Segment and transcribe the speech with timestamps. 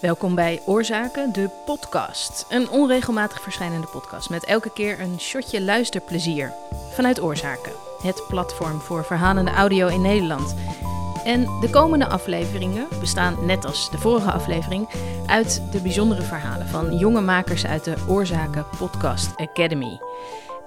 [0.00, 2.46] Welkom bij Oorzaken, de podcast.
[2.48, 6.52] Een onregelmatig verschijnende podcast met elke keer een shotje luisterplezier.
[6.90, 10.54] Vanuit Oorzaken, het platform voor verhalende audio in Nederland.
[11.24, 14.88] En de komende afleveringen bestaan, net als de vorige aflevering,
[15.26, 20.00] uit de bijzondere verhalen van jonge makers uit de Oorzaken Podcast Academy.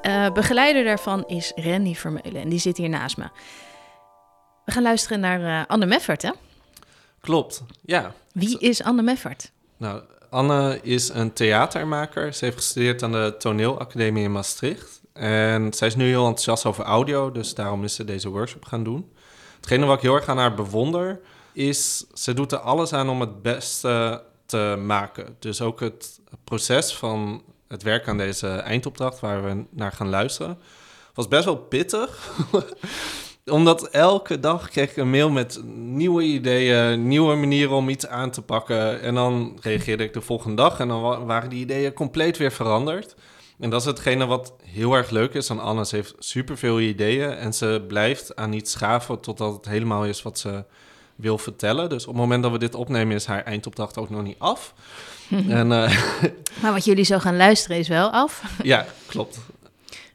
[0.01, 3.25] Uh, begeleider daarvan is Randy Vermeulen en die zit hier naast me.
[4.65, 6.31] We gaan luisteren naar uh, Anne Meffert, hè?
[7.23, 8.13] Klopt, ja.
[8.31, 9.51] Wie is Anne Meffert?
[9.77, 12.33] Nou, Anne is een theatermaker.
[12.33, 15.01] Ze heeft gestudeerd aan de Toneelacademie in Maastricht.
[15.13, 18.83] En zij is nu heel enthousiast over audio, dus daarom is ze deze workshop gaan
[18.83, 19.11] doen.
[19.55, 21.19] Hetgene wat ik heel erg aan haar bewonder,
[21.53, 25.35] is ze doet er alles aan om het beste te maken.
[25.39, 30.57] Dus ook het proces van het werk aan deze eindopdracht, waar we naar gaan luisteren,
[31.13, 32.31] was best wel pittig.
[33.45, 38.31] Omdat elke dag kreeg ik een mail met nieuwe ideeën, nieuwe manieren om iets aan
[38.31, 39.01] te pakken.
[39.01, 43.15] En dan reageerde ik de volgende dag en dan waren die ideeën compleet weer veranderd.
[43.59, 45.85] En dat is hetgene wat heel erg leuk is aan Anne.
[45.85, 50.39] Ze heeft superveel ideeën en ze blijft aan iets schaven totdat het helemaal is wat
[50.39, 50.63] ze
[51.15, 51.89] wil vertellen.
[51.89, 54.73] Dus op het moment dat we dit opnemen is haar eindopdracht ook nog niet af.
[55.29, 55.97] en, uh...
[56.61, 58.43] Maar wat jullie zo gaan luisteren is wel af.
[58.63, 59.39] ja, klopt.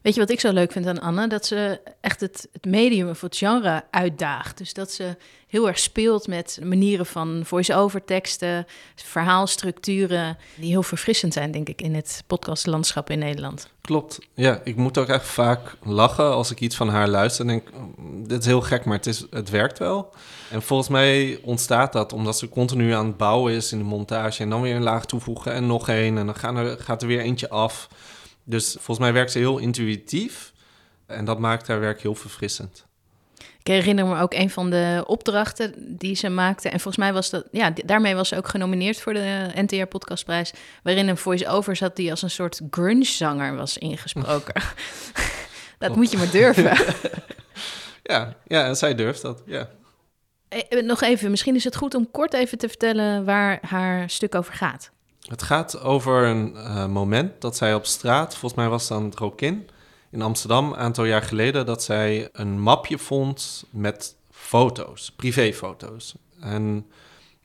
[0.09, 1.27] Weet je wat ik zo leuk vind aan Anne?
[1.27, 4.59] Dat ze echt het, het medium of het genre uitdaagt.
[4.59, 11.33] Dus dat ze heel erg speelt met manieren van voice-over teksten, verhaalstructuren, die heel verfrissend
[11.33, 13.69] zijn, denk ik, in het podcastlandschap in Nederland.
[13.81, 14.19] Klopt.
[14.34, 17.69] Ja, ik moet ook echt vaak lachen als ik iets van haar luister en denk,
[18.28, 20.15] dit is heel gek, maar het, is, het werkt wel.
[20.50, 24.43] En volgens mij ontstaat dat omdat ze continu aan het bouwen is in de montage
[24.43, 27.20] en dan weer een laag toevoegen en nog één en dan er, gaat er weer
[27.20, 27.89] eentje af.
[28.49, 30.53] Dus volgens mij werkt ze heel intuïtief
[31.07, 32.87] en dat maakt haar werk heel verfrissend.
[33.59, 36.69] Ik herinner me ook een van de opdrachten die ze maakte.
[36.69, 40.53] En volgens mij was dat, ja, daarmee was ze ook genomineerd voor de NTR Podcastprijs.
[40.83, 44.62] Waarin een voice-over zat die als een soort grunge-zanger was ingesproken.
[45.79, 46.65] dat moet je maar durven.
[48.12, 49.69] ja, ja, en zij durft dat, ja.
[50.49, 54.34] Eh, nog even, misschien is het goed om kort even te vertellen waar haar stuk
[54.34, 54.91] over gaat.
[55.28, 59.05] Het gaat over een uh, moment dat zij op straat, volgens mij was het aan
[59.05, 59.69] het Rokin
[60.11, 66.15] in Amsterdam, een aantal jaar geleden, dat zij een mapje vond met foto's, privéfoto's.
[66.41, 66.87] En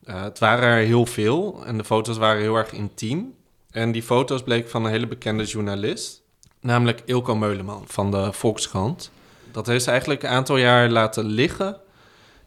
[0.04, 3.34] uh, het waren er heel veel en de foto's waren heel erg intiem.
[3.70, 6.22] En die foto's bleken van een hele bekende journalist,
[6.60, 9.10] namelijk Ilko Meuleman van de Volkskrant.
[9.52, 11.80] Dat heeft ze eigenlijk een aantal jaar laten liggen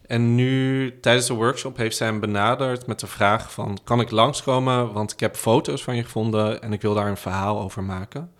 [0.08, 3.78] en nu tijdens de workshop heeft zij hem benaderd met de vraag van...
[3.84, 6.62] kan ik langskomen, want ik heb foto's van je gevonden...
[6.62, 8.32] en ik wil daar een verhaal over maken.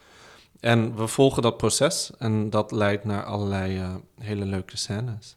[0.60, 5.36] En we volgen dat proces en dat leidt naar allerlei uh, hele leuke scènes.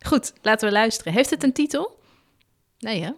[0.00, 1.12] Goed, laten we luisteren.
[1.12, 2.00] Heeft het een titel?
[2.78, 3.10] Nee, hè?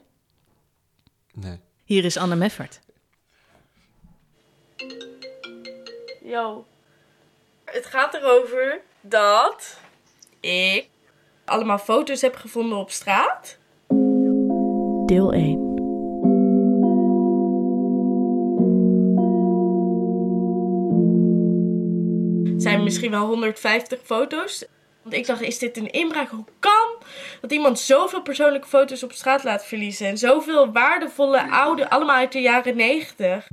[1.33, 1.61] Nee.
[1.85, 2.81] Hier is Anne Meffert.
[6.23, 6.67] Yo,
[7.65, 9.79] het gaat erover dat
[10.41, 10.89] ik
[11.53, 13.59] allemaal foto's heb gevonden op straat.
[15.07, 15.71] Deel 1.
[22.63, 24.65] zijn misschien wel 150 foto's.
[25.03, 26.29] Want ik dacht, is dit een inbraak?
[26.29, 26.89] Hoe kan
[27.41, 30.07] dat iemand zoveel persoonlijke foto's op straat laat verliezen?
[30.07, 33.49] En zoveel waardevolle oude, allemaal uit de jaren 90.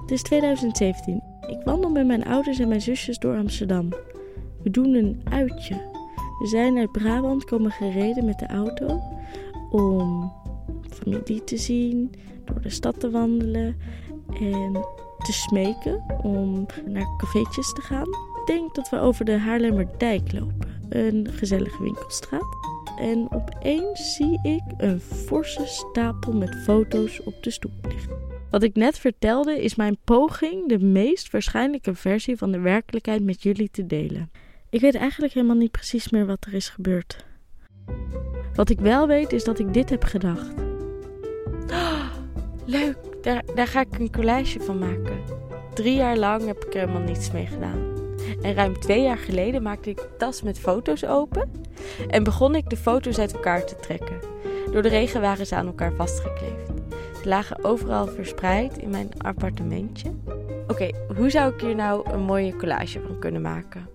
[0.00, 3.88] Het is 2017 ik wandel met mijn ouders en mijn zusjes door Amsterdam.
[4.62, 5.74] We doen een uitje.
[6.38, 9.00] We zijn uit Brabant komen gereden met de auto
[9.70, 10.32] om
[10.90, 12.12] familie te zien,
[12.44, 13.76] door de stad te wandelen
[14.40, 14.72] en
[15.18, 18.08] te smeken om naar cafeetjes te gaan.
[18.08, 22.56] Ik denk dat we over de Haarlemmerdijk lopen, een gezellige winkelstraat.
[22.98, 28.31] En opeens zie ik een forse stapel met foto's op de stoep liggen.
[28.52, 33.42] Wat ik net vertelde is mijn poging de meest waarschijnlijke versie van de werkelijkheid met
[33.42, 34.30] jullie te delen.
[34.70, 37.24] Ik weet eigenlijk helemaal niet precies meer wat er is gebeurd.
[38.54, 40.52] Wat ik wel weet is dat ik dit heb gedacht.
[42.64, 45.22] Leuk, daar, daar ga ik een collage van maken.
[45.74, 47.90] Drie jaar lang heb ik er helemaal niets mee gedaan.
[48.42, 51.50] En ruim twee jaar geleden maakte ik de tas met foto's open
[52.08, 54.20] en begon ik de foto's uit elkaar te trekken.
[54.72, 56.71] Door de regen waren ze aan elkaar vastgekleefd
[57.24, 60.10] lagen overal verspreid in mijn appartementje.
[60.66, 63.88] Oké, hoe zou ik hier nou een mooie collage van kunnen maken?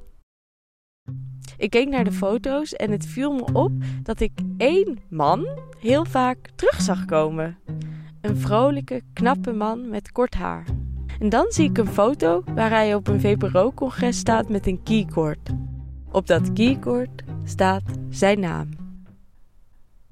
[1.57, 3.71] Ik keek naar de foto's en het viel me op
[4.03, 5.47] dat ik één man
[5.79, 7.57] heel vaak terug zag komen.
[8.21, 10.65] Een vrolijke, knappe man met kort haar.
[11.19, 15.49] En dan zie ik een foto waar hij op een VPRO-congres staat met een keycord.
[16.11, 18.69] Op dat keycord staat zijn naam.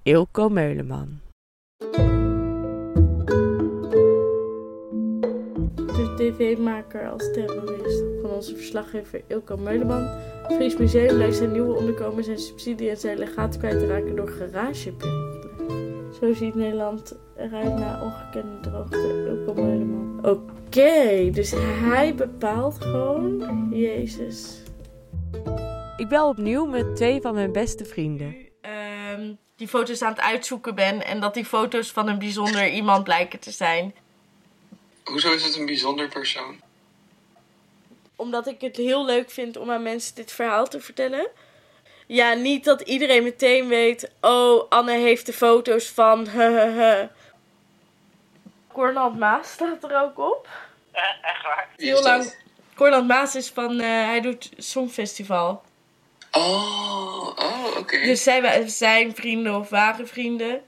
[0.03, 1.19] Ilko Meuleman.
[6.15, 10.07] Tv-maker als terrorist van onze verslaggever Ilko Meuleman.
[10.43, 14.15] Het Fries Museum lijkt zijn nieuwe onderkomen zijn subsidie en zijn legaat kwijt te raken
[14.15, 16.13] door garageperikelen.
[16.19, 19.25] Zo ziet Nederland eruit na ongekende droogte.
[19.27, 20.19] Ilko Meuleman.
[20.25, 24.63] Oké, dus hij bepaalt gewoon Jezus.
[25.97, 28.35] Ik bel opnieuw met twee van mijn beste vrienden.
[28.61, 33.03] Ehm, die foto's aan het uitzoeken ben en dat die foto's van een bijzonder iemand
[33.03, 33.93] blijken te zijn.
[35.05, 36.61] Hoezo is het een bijzonder persoon?
[38.15, 41.27] Omdat ik het heel leuk vind om aan mensen dit verhaal te vertellen.
[42.07, 44.11] Ja, niet dat iedereen meteen weet.
[44.21, 46.27] Oh, Anne heeft de foto's van.
[48.73, 50.47] Cornald Maas staat er ook op.
[51.21, 51.69] echt waar?
[51.77, 52.33] Heel lang.
[52.75, 53.79] Cornald Maas is van.
[53.79, 55.63] eh, hij doet Songfestival.
[56.31, 57.99] Oh, oh oké.
[57.99, 60.61] Dus zij zijn vrienden of waren vrienden.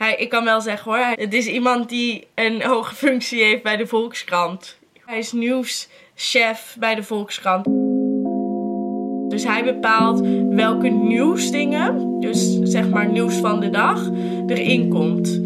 [0.00, 3.76] Hij, ik kan wel zeggen hoor, het is iemand die een hoge functie heeft bij
[3.76, 4.78] de Volkskrant.
[5.04, 7.64] Hij is nieuwschef bij de Volkskrant.
[9.30, 10.20] Dus hij bepaalt
[10.50, 14.08] welke nieuwsdingen, dus zeg maar nieuws van de dag,
[14.46, 15.40] erin komt.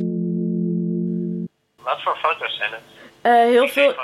[1.83, 2.81] Wat voor foto's zijn het?
[3.21, 3.95] Eh, heel veel,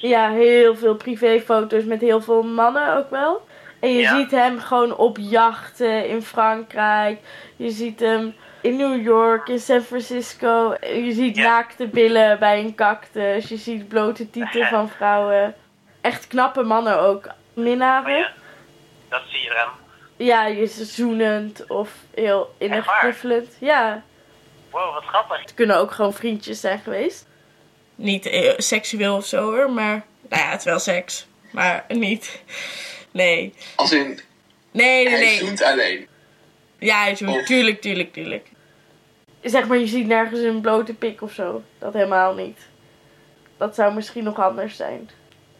[0.00, 3.46] ja, heel veel privéfoto's met heel veel mannen ook wel.
[3.80, 4.16] En je Ja.
[4.18, 7.18] ziet hem gewoon op jachten in Frankrijk.
[7.56, 8.34] Je ziet hem
[8.66, 10.76] in New York, in San Francisco.
[10.80, 11.42] Je ziet Ja.
[11.42, 13.48] naakte billen bij een cactus.
[13.48, 15.54] Je ziet blote tieten van vrouwen.
[16.00, 17.28] Echt knappe mannen ook.
[17.54, 18.12] Minnarig.
[18.16, 18.32] Oh ja,
[19.08, 19.72] dat zie je eraan.
[20.16, 23.56] Ja, je is zoenend of heel innig knuffelend.
[23.60, 24.02] Ja,
[24.70, 25.40] Wow, wat grappig.
[25.40, 27.26] het kunnen ook gewoon vriendjes zijn geweest.
[27.94, 30.04] Niet eh, seksueel of zo hoor, maar.
[30.28, 31.26] Nou ja, het is wel seks.
[31.50, 32.42] Maar niet.
[33.10, 33.54] Nee.
[33.76, 35.38] Als in, Nee, nee, hij nee.
[35.38, 36.06] zoent alleen.
[36.78, 37.36] Ja, hij zoent.
[37.36, 38.46] Of- Tuurlijk, tuurlijk, tuurlijk.
[39.46, 41.62] Zeg maar, je ziet nergens een blote pik of zo.
[41.78, 42.58] Dat helemaal niet.
[43.56, 45.10] Dat zou misschien nog anders zijn.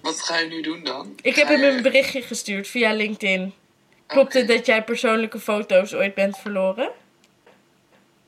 [0.01, 1.13] Wat ga je nu doen dan?
[1.23, 3.55] Ik heb hem een berichtje gestuurd via LinkedIn.
[4.07, 6.91] Klopt het dat jij persoonlijke foto's ooit bent verloren?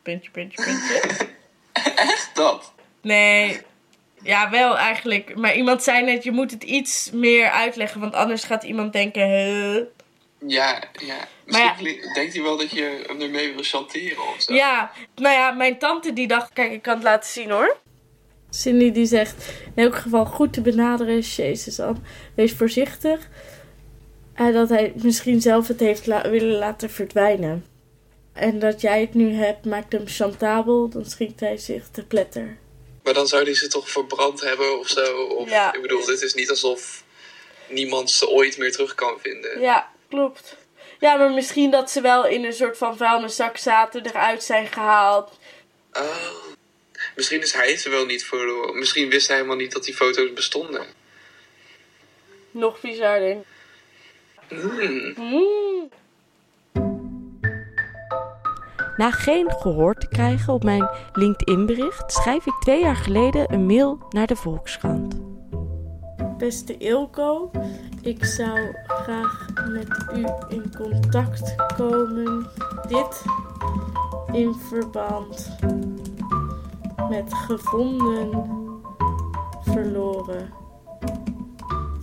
[0.03, 1.27] Puntje, puntje, puntje.
[2.13, 2.73] Echt dat?
[3.01, 3.61] Nee.
[4.23, 5.37] Ja, wel eigenlijk.
[5.37, 8.01] Maar iemand zei net, je moet het iets meer uitleggen.
[8.01, 9.83] Want anders gaat iemand denken, huh?
[10.47, 11.29] Ja, ja.
[11.45, 14.55] Misschien ja- denkt hij wel dat je hem ermee wil chanteren of zo.
[14.55, 17.77] Ja, nou ja, mijn tante die dacht, kijk, ik kan het laten zien hoor.
[18.51, 21.19] Cindy die zegt, in elk geval goed te benaderen.
[21.21, 22.01] Jezus, Anne,
[22.35, 23.29] wees voorzichtig.
[24.35, 27.67] En dat hij misschien zelf het heeft la- willen laten verdwijnen.
[28.33, 30.89] En dat jij het nu hebt, maakt hem chantabel.
[30.89, 32.59] Dan schikt hij zich te pletter.
[33.03, 35.23] Maar dan zou hij ze toch verbrand hebben of zo?
[35.23, 35.75] Of, Ja.
[35.75, 37.05] Ik bedoel, dit is niet alsof
[37.69, 39.61] niemand ze ooit meer terug kan vinden.
[39.61, 40.57] Ja, klopt.
[40.99, 45.39] Ja, maar misschien dat ze wel in een soort van vuilniszak zaten, eruit zijn gehaald.
[45.93, 46.47] Oh.
[47.17, 48.79] Misschien is hij ze wel niet verloren.
[48.79, 50.87] Misschien wist hij helemaal niet dat die foto's bestonden.
[52.51, 53.47] Nog bizar, denk ik.
[54.59, 55.15] Hmm.
[55.15, 55.91] Hmm.
[58.97, 64.07] Na geen gehoor te krijgen op mijn LinkedIn-bericht, schrijf ik twee jaar geleden een mail
[64.11, 65.28] naar de Volkskrant.
[66.39, 67.51] Beste Ilko,
[68.03, 72.47] ik zou graag met u in contact komen.
[72.89, 73.25] Dit
[74.33, 75.57] in verband
[77.09, 78.31] met gevonden,
[79.61, 80.49] verloren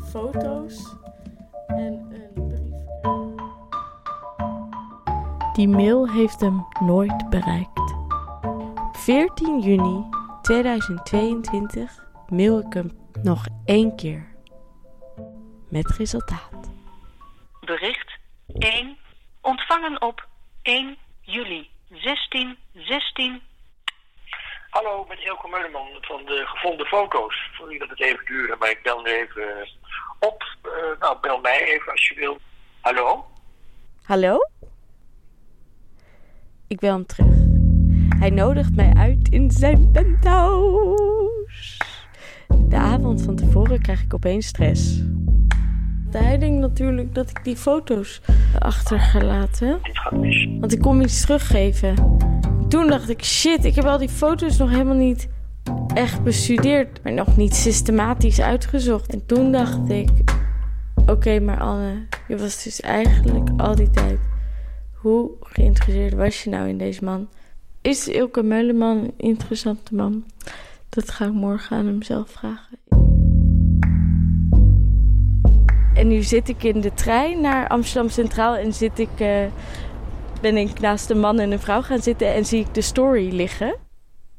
[0.09, 0.95] foto's
[1.67, 2.73] en een brief.
[5.53, 7.95] Die mail heeft hem nooit bereikt.
[8.77, 10.05] Op 14 juni
[10.41, 12.91] 2022 mail ik hem
[13.25, 14.27] nog één keer.
[15.69, 16.71] Met resultaat.
[17.59, 18.17] Bericht
[18.57, 18.97] 1.
[19.41, 20.27] Ontvangen op
[20.61, 23.41] 1 juli 1616.
[24.69, 27.49] Hallo, met Ilko Meuleman van de gevonden foto's.
[27.53, 29.69] Sorry dat het even duurde, maar ik bel nu even eh,
[30.19, 30.43] op.
[30.61, 32.37] Eh, nou, bel mij even als je wil.
[32.81, 33.25] Hallo?
[34.03, 34.37] Hallo?
[36.67, 37.35] Ik bel hem terug.
[38.19, 41.94] Hij nodigt mij uit in zijn penthouse.
[42.67, 45.01] De avond van tevoren krijg ik opeens stress.
[46.11, 48.21] Hij natuurlijk dat ik die foto's
[48.59, 49.79] achtergelaten.
[50.59, 52.17] Want ik kon iets teruggeven.
[52.67, 55.27] Toen dacht ik, shit, ik heb al die foto's nog helemaal niet
[55.93, 57.03] echt bestudeerd.
[57.03, 59.13] Maar nog niet systematisch uitgezocht.
[59.13, 60.09] En toen dacht ik,
[61.05, 64.19] oké, maar Anne, je was dus eigenlijk al die tijd...
[64.93, 67.27] Hoe geïnteresseerd was je nou in deze man?
[67.81, 70.23] Is Ilke Meuleman een interessante man?
[70.95, 72.79] Dat ga ik morgen aan hem zelf vragen.
[75.93, 79.45] En nu zit ik in de trein naar Amsterdam Centraal en zit ik, eh,
[80.41, 83.33] ben ik naast een man en een vrouw gaan zitten en zie ik de story
[83.33, 83.75] liggen.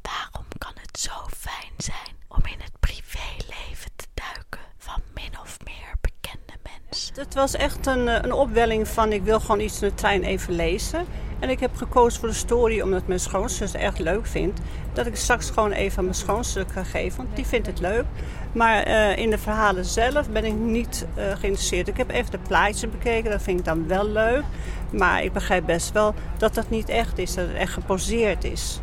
[0.02, 5.58] Waarom kan het zo fijn zijn om in het privéleven te duiken van min of
[5.64, 7.14] meer bekende mensen?
[7.14, 10.22] Het was echt een, eh, een opwelling van ik wil gewoon iets in de trein
[10.22, 11.06] even lezen.
[11.38, 14.60] En ik heb gekozen voor de story omdat mijn schoonzus echt leuk vindt.
[14.92, 18.04] Dat ik straks gewoon even aan mijn schoonzus kan geven, want die vindt het leuk.
[18.52, 21.88] Maar eh, in de verhalen zelf ben ik niet eh, geïnteresseerd.
[21.88, 24.42] Ik heb even de plaatjes bekeken, dat vind ik dan wel leuk.
[24.90, 28.80] Maar ik begrijp best wel dat dat niet echt is, dat het echt geposeerd is.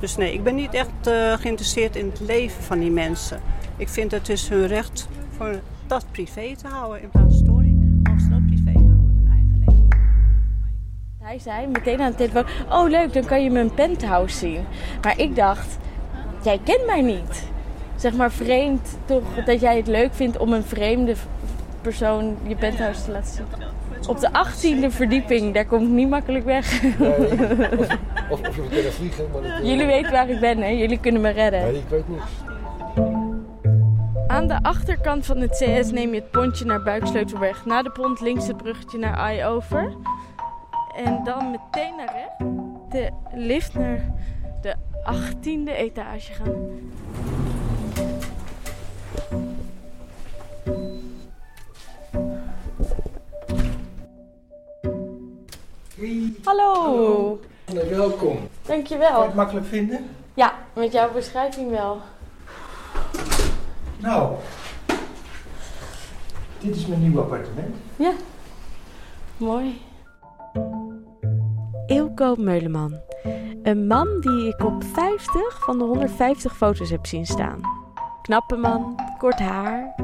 [0.00, 3.40] Dus nee, ik ben niet echt eh, geïnteresseerd in het leven van die mensen.
[3.76, 7.45] Ik vind het dus hun recht voor dat privé te houden in plaats van
[11.26, 14.64] Hij zei meteen aan de telefoon: Oh, leuk, dan kan je mijn penthouse zien.
[15.02, 15.78] Maar ik dacht:
[16.42, 17.48] Jij kent mij niet.
[17.96, 21.14] Zeg maar vreemd toch dat jij het leuk vindt om een vreemde
[21.80, 23.44] persoon je penthouse te laten zien.
[24.08, 26.82] Op de 18e verdieping, daar kom ik niet makkelijk weg.
[28.30, 29.66] Of, of kunnen vliegen, maar dat...
[29.66, 30.68] Jullie weten waar ik ben, hè?
[30.68, 31.62] Jullie kunnen me redden.
[31.62, 32.30] Nee, ik weet niks.
[34.26, 37.64] Aan de achterkant van het CS neem je het pontje naar Buiksleutelberg.
[37.64, 39.92] Na de pont links het bruggetje naar Eye-Over.
[40.96, 42.44] En dan meteen naar rechts.
[42.90, 44.00] De lift naar
[44.62, 44.74] de
[45.04, 46.54] 18e etage gaan.
[56.44, 57.40] Hallo.
[57.88, 58.18] Welkom.
[58.18, 59.22] Kan je Dankjewel.
[59.22, 60.06] het makkelijk vinden?
[60.34, 62.00] Ja, met jouw beschrijving wel.
[63.98, 64.34] Nou,
[66.58, 67.76] dit is mijn nieuwe appartement.
[67.96, 68.12] Ja.
[69.36, 69.80] Mooi.
[72.18, 73.00] Ilko Meuleman.
[73.62, 77.60] Een man die ik op 50 van de 150 foto's heb zien staan.
[78.22, 79.94] Knappe man, kort haar,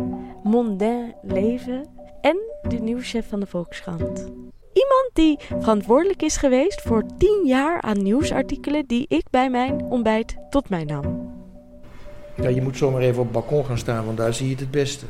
[0.42, 1.88] mondain leven
[2.20, 2.36] en
[2.68, 4.18] de nieuwschef van de Volkskrant.
[4.72, 10.36] Iemand die verantwoordelijk is geweest voor 10 jaar aan nieuwsartikelen die ik bij mijn ontbijt
[10.50, 11.30] tot mij nam.
[12.36, 14.60] Ja, je moet zomaar even op het balkon gaan staan, want daar zie je het
[14.60, 15.06] het beste.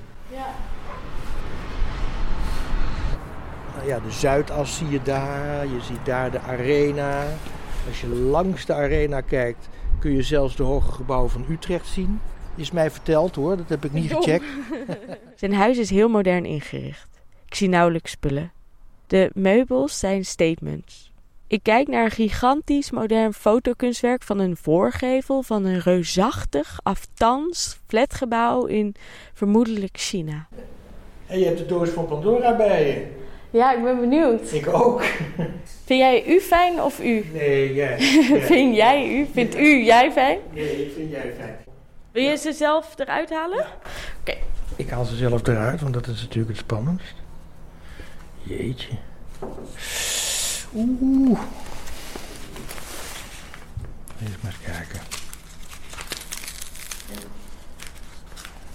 [3.83, 3.89] Ja.
[3.89, 7.25] Nou ja, de Zuidas zie je daar, je ziet daar de arena.
[7.89, 12.21] Als je langs de arena kijkt, kun je zelfs de hoge gebouwen van Utrecht zien.
[12.55, 14.45] Is mij verteld hoor, dat heb ik niet gecheckt.
[15.37, 17.09] Zijn huis is heel modern ingericht.
[17.47, 18.53] Ik zie nauwelijks spullen.
[19.07, 21.13] De meubels zijn statements.
[21.47, 28.65] Ik kijk naar een gigantisch modern fotokunstwerk van een voorgevel van een reusachtig, aftans, flatgebouw
[28.65, 28.95] in
[29.33, 30.49] vermoedelijk China.
[31.27, 33.21] En je hebt de doos van Pandora bij je.
[33.53, 34.53] Ja, ik ben benieuwd.
[34.53, 35.03] Ik ook.
[35.85, 37.25] Vind jij u fijn of u?
[37.33, 37.99] Nee, jij.
[38.41, 39.27] Vind jij u?
[39.33, 40.39] Vindt u jij fijn?
[40.53, 41.57] Nee, ik vind jij fijn.
[42.13, 43.67] Wil je ze zelf eruit halen?
[44.77, 47.15] Ik haal ze zelf eruit, want dat is natuurlijk het spannendst.
[48.43, 48.89] Jeetje.
[50.75, 51.41] Oeh.
[54.23, 54.89] Even maar eens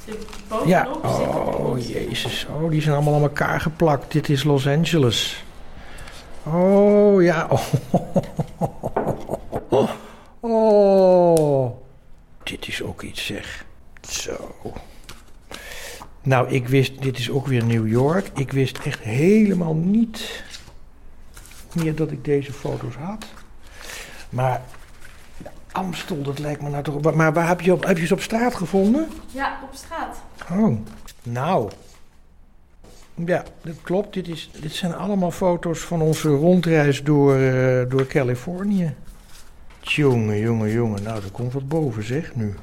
[0.08, 0.68] kijken.
[0.68, 2.48] Ja, oh jezus.
[2.50, 4.12] Oh, die zijn allemaal aan elkaar geplakt.
[4.12, 5.44] Dit is Los Angeles.
[6.44, 7.48] Oh ja.
[9.70, 9.90] Oh.
[10.52, 11.72] oh.
[12.44, 13.66] Dit is ook iets zeg.
[14.10, 14.54] Zo.
[16.22, 18.30] Nou, ik wist, dit is ook weer New York.
[18.34, 20.44] Ik wist echt helemaal niet
[21.74, 23.26] meer dat ik deze foto's had.
[24.30, 24.62] Maar
[25.78, 27.14] Amstel, dat lijkt me nou toch...
[27.16, 29.08] Maar waar heb je, op, heb je ze op straat gevonden?
[29.32, 30.22] Ja, op straat.
[30.52, 30.78] Oh,
[31.24, 31.72] nou.
[33.26, 34.14] Ja, dat klopt.
[34.14, 38.94] Dit, is, dit zijn allemaal foto's van onze rondreis door, eh, door Californië.
[39.82, 41.04] Jongen, jongen, jongen.
[41.04, 42.54] Nou, er komt wat boven, zeg, nu.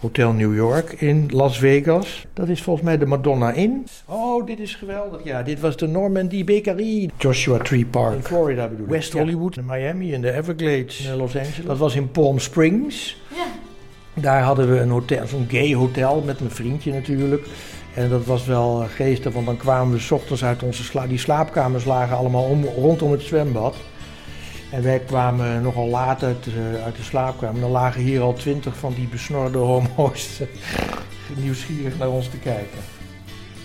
[0.00, 2.26] Hotel New York in Las Vegas.
[2.32, 3.86] Dat is volgens mij de Madonna Inn.
[4.04, 5.24] Oh, dit is geweldig.
[5.24, 7.10] Ja, dit was de Normandy Bakery.
[7.18, 8.14] Joshua Tree Park.
[8.14, 8.92] In Florida bedoel ik.
[8.92, 11.66] West Hollywood, in Miami, in de Everglades, in Los Angeles.
[11.66, 13.16] Dat was in Palm Springs.
[13.34, 13.44] Ja.
[14.22, 17.46] Daar hadden we een hotel, zo'n gay hotel met mijn vriendje natuurlijk.
[17.94, 21.06] En dat was wel eh, geestig, want dan kwamen we 's ochtends uit onze sla
[21.06, 23.74] die slaapkamers lagen allemaal om, rondom het zwembad.
[24.70, 27.60] En wij kwamen nogal laat uit, de- uit de slaapkamer.
[27.60, 30.46] Dan lagen hier al twintig van die besnorde homo's eh,
[31.36, 32.78] nieuwsgierig naar ons te kijken.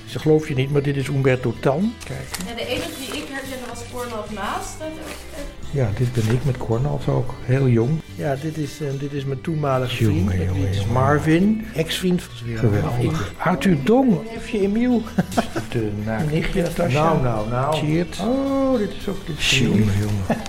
[0.06, 1.94] Ze geloof je niet, maar dit is Umberto Tan.
[2.04, 2.28] Kijk.
[2.48, 4.66] Ja, de enige die ik herkende was Cornel Maas.
[4.80, 4.88] Dat
[5.74, 7.34] Ja, dit ben ik met Cornald ook.
[7.42, 7.92] Heel jong.
[8.16, 10.92] Ja, dit is, eh, dit is mijn toenmalige vriend.
[10.92, 13.34] Marvin, ex-vriend van Geweldig.
[13.38, 15.02] Arthur Dong, neefje Emiel.
[15.70, 15.92] De
[16.32, 17.04] nichtje Natasja.
[17.04, 17.76] Nou, nou, nou.
[17.76, 18.20] Cheert.
[18.20, 19.26] Oh, dit is ook...
[19.26, 20.26] Dit is jongen, jongen.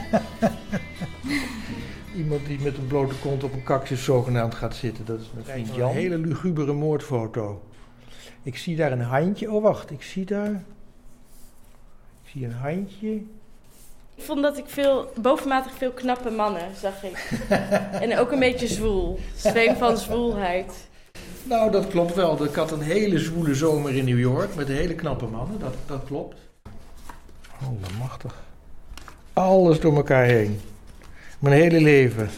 [2.16, 5.04] Iemand die met een blote kont op een cactus zogenaamd gaat zitten.
[5.04, 5.90] Dat is mijn vriend Jan.
[5.90, 7.62] Een hele lugubere moordfoto.
[8.42, 9.52] Ik zie daar een handje.
[9.52, 9.90] Oh, wacht.
[9.90, 10.62] Ik zie daar...
[12.24, 13.22] zie een handje.
[14.22, 17.40] Ik vond dat ik veel, bovenmatig veel knappe mannen zag ik.
[18.00, 19.18] en ook een beetje zwoel.
[19.36, 20.88] Zweem van zwoelheid.
[21.42, 22.44] Nou, dat klopt wel.
[22.44, 25.58] Ik had een hele zwoele zomer in New York met hele knappe mannen.
[25.58, 26.36] Dat, dat klopt.
[27.60, 28.42] Allemachtig.
[29.32, 30.60] Alles door elkaar heen.
[31.38, 32.30] Mijn hele leven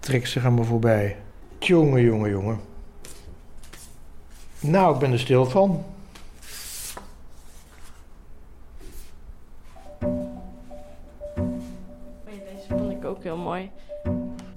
[0.00, 1.16] trekt zich aan me voorbij.
[1.58, 2.60] Jongen, jongen, jongen.
[4.60, 5.84] Nou, ik ben er stil van.
[13.16, 13.70] Ook heel mooi.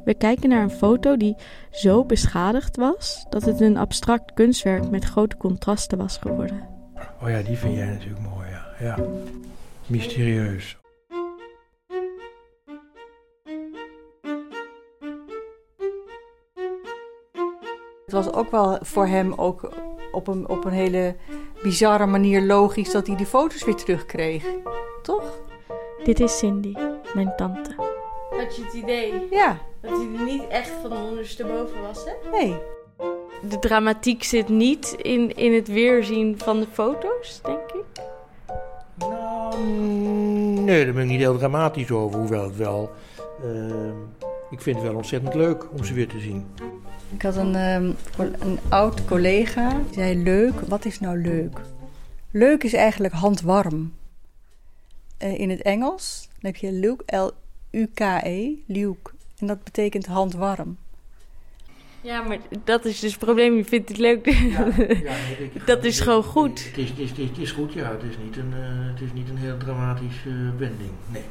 [0.03, 1.35] We kijken naar een foto die
[1.71, 6.67] zo beschadigd was dat het een abstract kunstwerk met grote contrasten was geworden.
[7.21, 8.65] Oh ja, die vind jij natuurlijk mooi, ja.
[8.79, 8.97] ja.
[9.87, 10.77] Mysterieus.
[18.05, 19.73] Het was ook wel voor hem ook
[20.11, 21.15] op een, op een hele
[21.63, 24.45] bizarre manier logisch dat hij die foto's weer terugkreeg.
[25.01, 25.41] Toch?
[26.03, 26.73] Dit is Cindy,
[27.13, 27.88] mijn tante.
[28.39, 32.29] Had je het idee Ja, dat hij er niet echt van ondersteboven was, hè?
[32.31, 32.55] nee.
[33.49, 38.03] De dramatiek zit niet in, in het weerzien van de foto's, denk ik.
[38.97, 39.63] Nou,
[40.61, 42.19] nee, daar ben ik niet heel dramatisch over.
[42.19, 42.91] Hoewel het wel...
[43.43, 43.93] ehm,
[44.49, 46.45] ik vind het wel ontzettend leuk om ze weer te zien.
[47.13, 47.91] Ik had een, ehm,
[48.39, 51.59] een oud collega die zei: Leuk, wat is nou leuk?
[52.31, 53.93] Leuk is eigenlijk handwarm.
[55.17, 57.03] Eh, in het Engels dan heb je Luke,
[57.71, 59.11] L-U-K-E, Luke.
[59.37, 60.77] En dat betekent handwarm.
[62.01, 63.55] Ja, maar dat is dus het probleem.
[63.55, 64.35] Je vindt het leuk.
[65.65, 66.65] dat is gewoon goed.
[66.65, 67.91] Het is, het, is, het is goed, ja.
[67.91, 70.91] Het is niet een, eh, het is niet een heel dramatische eh, wending.
[71.11, 71.21] Nee.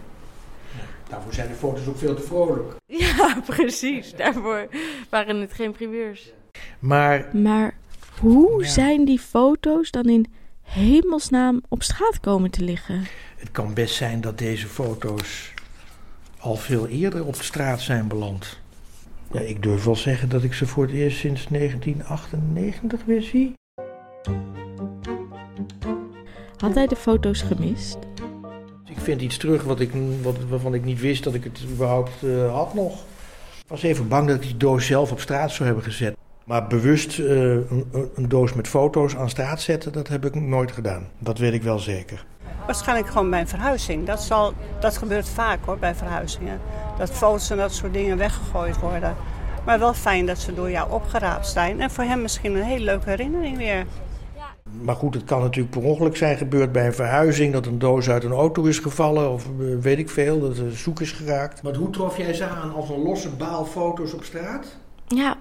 [0.75, 0.85] nee.
[1.09, 2.73] Daarvoor zijn de foto's ook veel te vrolijk.
[2.87, 4.15] Ja, precies.
[4.17, 4.69] Daarvoor
[5.09, 6.33] waren het geen primeurs.
[6.79, 7.75] Maar Maar
[8.21, 10.27] hoe zijn die foto's dan in
[10.63, 13.07] hemelsnaam op straat komen te liggen?
[13.39, 15.53] het kan best zijn dat deze foto's
[16.41, 18.59] al veel eerder op straat zijn beland.
[19.33, 23.53] Ja, ik durf wel zeggen dat ik ze voor het eerst sinds 1998 weer zie.
[26.57, 27.99] Had hij de foto's gemist?
[28.85, 29.91] Ik vind iets terug wat ik,
[30.23, 32.95] wat, waarvan ik niet wist dat ik het überhaupt eh, had nog.
[33.63, 36.17] Ik was even bang dat ik die doos zelf op straat zou hebben gezet.
[36.45, 40.73] Maar bewust eh, een, een doos met foto's aan straat zetten, dat heb ik nooit
[40.73, 41.09] gedaan.
[41.19, 42.25] Dat weet ik wel zeker.
[42.69, 44.07] Waarschijnlijk gewoon bij een verhuizing.
[44.07, 46.61] Dat, zal, dat gebeurt vaak hoor, bij verhuizingen.
[46.99, 49.17] Dat foto's en dat soort dingen weggegooid worden.
[49.65, 51.81] Maar wel fijn dat ze door jou opgeraapt zijn.
[51.81, 53.87] En voor hem misschien een hele leuke herinnering weer.
[54.83, 57.53] Maar goed, het kan natuurlijk per ongeluk zijn gebeurd bij een verhuizing.
[57.53, 59.51] Dat een doos uit een auto is gevallen of eh,
[59.81, 61.63] weet ik veel, dat er zoek is geraakt.
[61.63, 64.77] Maar hoe trof jij ze aan als een losse baal foto's op straat?
[65.07, 65.37] Ja.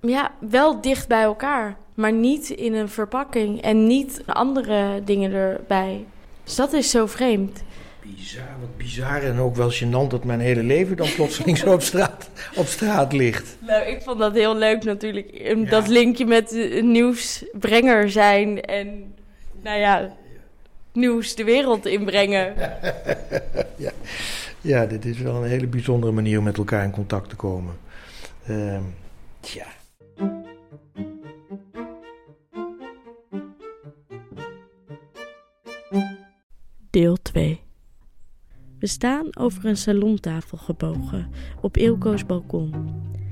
[0.00, 1.76] Ja, wel dicht bij elkaar.
[2.00, 3.62] Maar niet in een verpakking.
[3.62, 6.04] En niet andere dingen erbij.
[6.44, 7.62] Dus dat is zo vreemd.
[8.02, 11.82] Bizar, wat bizar en ook wel gênant dat mijn hele leven dan plotseling zo op
[11.82, 13.56] straat, op straat ligt.
[13.58, 15.28] Nou, ik vond dat heel leuk natuurlijk.
[15.28, 18.60] Em, Dat linkje met eh, nieuwsbrenger zijn.
[18.60, 19.14] En
[19.62, 20.16] nou ja,
[20.92, 22.54] nieuws de wereld inbrengen.
[23.76, 23.92] ja.
[24.60, 27.74] ja, dit is wel een hele bijzondere manier om met elkaar in contact te komen.
[28.46, 28.82] Ehm
[29.40, 29.66] tja.
[36.90, 37.60] Deel 2.
[38.78, 41.28] We staan over een salontafel gebogen
[41.60, 42.74] op Ilko's balkon.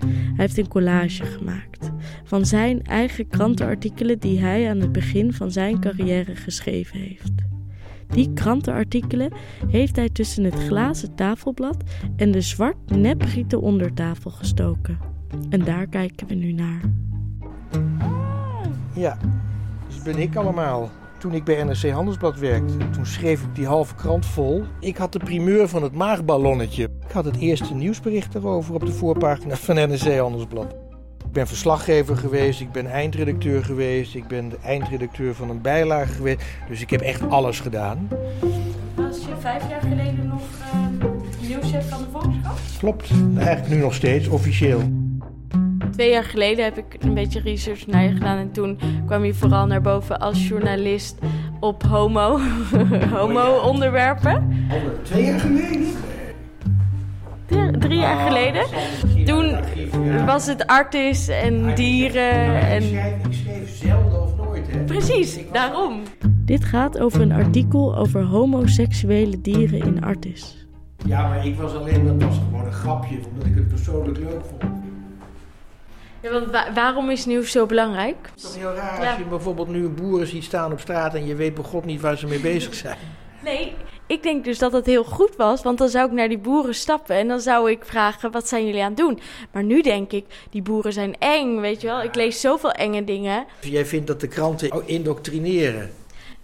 [0.05, 1.91] Hij heeft een collage gemaakt
[2.25, 7.33] van zijn eigen krantenartikelen die hij aan het begin van zijn carrière geschreven heeft.
[8.09, 9.33] Die krantenartikelen
[9.69, 11.77] heeft hij tussen het glazen tafelblad
[12.17, 14.99] en de zwart neprieten ondertafel gestoken.
[15.51, 16.81] En daar kijken we nu naar.
[18.95, 19.19] Ja,
[19.89, 20.91] dus ben ik allemaal.
[21.19, 24.65] Toen ik bij NRC Handelsblad werkte, toen schreef ik die halve krant vol.
[24.81, 26.83] Ik had de primeur van het maagballonnetje.
[26.83, 30.73] Ik had het eerste nieuwsbericht erover op de voorpagina van NRC Handelsblad.
[31.25, 36.13] Ik ben verslaggever geweest, ik ben eindredacteur geweest, ik ben de eindredacteur van een bijlage
[36.13, 36.41] geweest.
[36.69, 38.09] Dus ik heb echt alles gedaan.
[38.95, 40.43] Was je vijf jaar geleden nog
[41.49, 42.59] nieuwschef van de Volkskrant?
[42.79, 45.08] Klopt, eigenlijk nu nog steeds, officieel.
[45.99, 48.39] Twee jaar geleden heb ik een beetje research naar je gedaan.
[48.39, 51.19] En toen kwam je vooral naar boven als journalist
[51.61, 52.39] op homo,
[53.17, 54.67] homo onderwerpen.
[55.03, 55.87] Twee jaar geleden?
[57.47, 58.67] Drie, drie jaar geleden.
[59.25, 59.57] Toen
[60.27, 62.61] was het artis en dieren.
[62.61, 62.83] En...
[62.83, 64.85] Ik schreef zelden of nooit, hè?
[64.85, 66.03] Precies, daarom.
[66.45, 70.67] Dit gaat over een artikel over homoseksuele dieren in Artis.
[71.07, 74.43] Ja, maar ik was alleen, dat was gewoon een grapje, omdat ik het persoonlijk leuk
[74.45, 74.78] vond.
[76.29, 78.17] Ja, want wa- waarom is nieuws zo belangrijk?
[78.23, 79.09] Het is toch heel raar Ja.
[79.09, 81.85] als je bijvoorbeeld nu een boeren ziet staan op straat en je weet bij god
[81.85, 82.97] niet waar ze mee bezig zijn.
[83.45, 83.73] Nee,
[84.07, 86.75] ik denk dus dat het heel goed was, want dan zou ik naar die boeren
[86.75, 89.21] stappen en dan zou ik vragen, wat zijn jullie aan het doen?
[89.53, 92.03] Maar nu denk ik, die boeren zijn eng, weet je wel?
[92.03, 93.45] Ik lees zoveel enge dingen.
[93.61, 95.91] Jij vindt dat de kranten indoctrineren.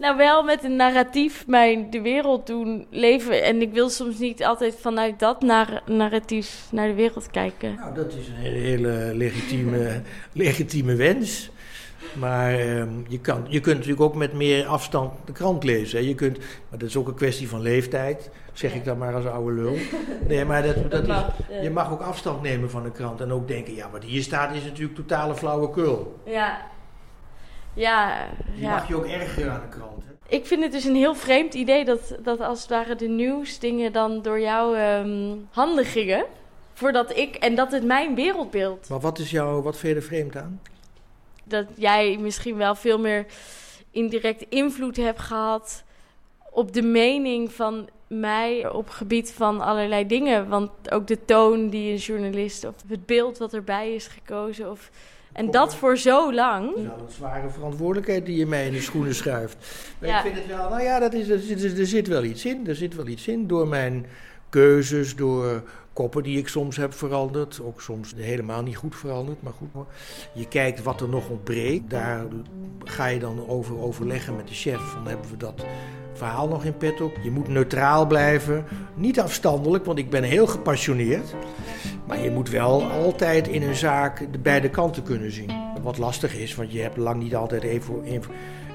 [0.04, 3.42] Nou, wel met een narratief mij de wereld doen leven.
[3.44, 7.74] En ik wil soms niet altijd vanuit dat nar- narratief naar de wereld kijken.
[7.74, 10.00] Nou, dat is een hele, hele legitieme,
[10.32, 11.50] legitieme wens.
[12.18, 15.98] Maar ehm, je, kan, je kunt natuurlijk ook met meer afstand de krant lezen.
[15.98, 16.06] hè.
[16.06, 19.26] Je kunt, maar dat is ook een kwestie van leeftijd, zeg ik dan maar als
[19.26, 19.76] oude lul.
[20.28, 23.48] Nee, maar dat, dat is, je mag ook afstand nemen van de krant en ook
[23.48, 26.18] denken, ja, wat hier staat is natuurlijk totale flauwekul.
[26.24, 26.72] Ja.
[27.74, 28.70] Ja, Je ja.
[28.70, 30.04] mag je ook ergeren aan de krant.
[30.04, 30.36] Hè?
[30.36, 33.92] Ik vind het dus een heel vreemd idee dat, dat als het ware de nieuwsdingen
[33.92, 36.24] dan door jouw ehm, handen gingen.
[36.72, 38.88] Voordat ik, en dat het mijn wereldbeeld.
[38.88, 40.60] Maar wat is jou, wat vind je er vreemd aan?
[41.44, 43.26] Dat jij misschien wel veel meer
[43.90, 45.84] indirect invloed hebt gehad
[46.50, 50.48] op de mening van mij op gebied van allerlei dingen.
[50.48, 54.70] Want ook de toon die een journalist of het beeld wat erbij is gekozen.
[54.70, 54.90] Of,
[55.34, 56.66] en dat voor zo lang.
[56.74, 59.56] Dat is wel een zware verantwoordelijkheid die je mij in de schoenen schuift.
[59.98, 60.16] Maar Ja.
[60.16, 62.66] ik vind het wel, nou ja, dat is, er, zit, er zit wel iets in.
[62.68, 64.06] Er zit wel iets in door mijn
[64.48, 67.60] keuzes, door koppen die ik soms heb veranderd.
[67.64, 69.68] Ook soms helemaal niet goed veranderd, maar goed.
[70.32, 71.90] Je kijkt wat er nog ontbreekt.
[71.90, 72.24] Daar
[72.84, 74.80] ga je dan over overleggen met de chef.
[74.80, 75.64] Van hebben we dat
[76.12, 77.12] verhaal nog in petto?
[77.22, 78.64] Je moet neutraal blijven.
[78.94, 81.34] Niet afstandelijk, want ik ben heel gepassioneerd.
[82.06, 85.50] Maar je moet wel altijd in een zaak de beide kanten kunnen zien.
[85.82, 88.02] Wat lastig is, want je hebt lang niet altijd even,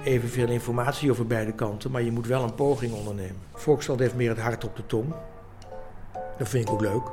[0.03, 1.91] evenveel informatie over beide kanten.
[1.91, 3.41] Maar je moet wel een poging ondernemen.
[3.53, 5.13] Volkskrant heeft meer het hart op de tong.
[6.37, 7.03] Dat vind ik ook leuk.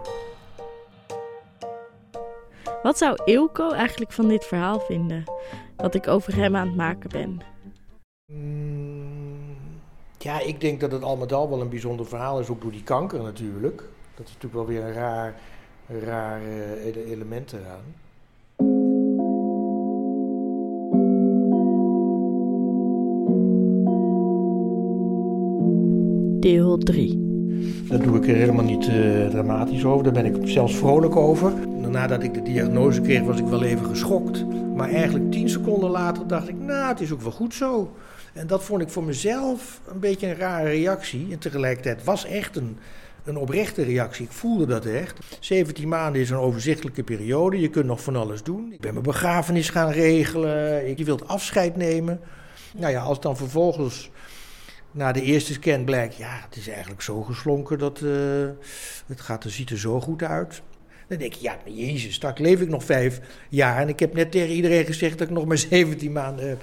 [2.82, 5.24] Wat zou Ilko eigenlijk van dit verhaal vinden?
[5.76, 7.40] Wat ik over hem aan het maken ben.
[8.32, 9.56] Mm,
[10.18, 12.70] Ja, ik denk dat het al met al wel een bijzonder verhaal is, ook door
[12.70, 13.82] die kanker natuurlijk.
[14.14, 15.34] Dat is natuurlijk wel weer een raar,
[15.88, 17.84] een raar eh, ele- element eraan.
[26.40, 27.24] Deel 3.
[27.88, 30.04] Daar doe ik er helemaal niet eh, dramatisch over.
[30.04, 31.52] Daar ben ik zelfs vrolijk over.
[31.88, 34.44] Nadat ik de diagnose kreeg, was ik wel even geschokt.
[34.74, 37.92] Maar eigenlijk tien seconden later dacht ik, nou, het is ook wel goed zo.
[38.32, 41.26] En dat vond ik voor mezelf een beetje een rare reactie.
[41.30, 42.76] En tegelijkertijd was echt een,
[43.26, 44.24] een oprechte reactie.
[44.24, 45.18] Ik voelde dat echt.
[45.40, 47.60] 17 maanden is een overzichtelijke periode.
[47.60, 48.72] Je kunt nog van alles doen.
[48.72, 50.96] Ik ben mijn begrafenis gaan regelen.
[50.96, 52.20] Je wilt afscheid nemen.
[52.76, 54.10] Nou ja, als dan vervolgens
[54.90, 58.10] na de eerste scan blijkt, ja, het is eigenlijk zo geslonken dat eh,
[59.06, 60.62] het gaat, er ziet er zo goed uit.
[61.08, 63.80] Dan denk je, ja, maar jezus, straks leef ik nog vijf jaar.
[63.80, 66.62] En ik heb net tegen iedereen gezegd dat ik nog maar 17 maanden heb.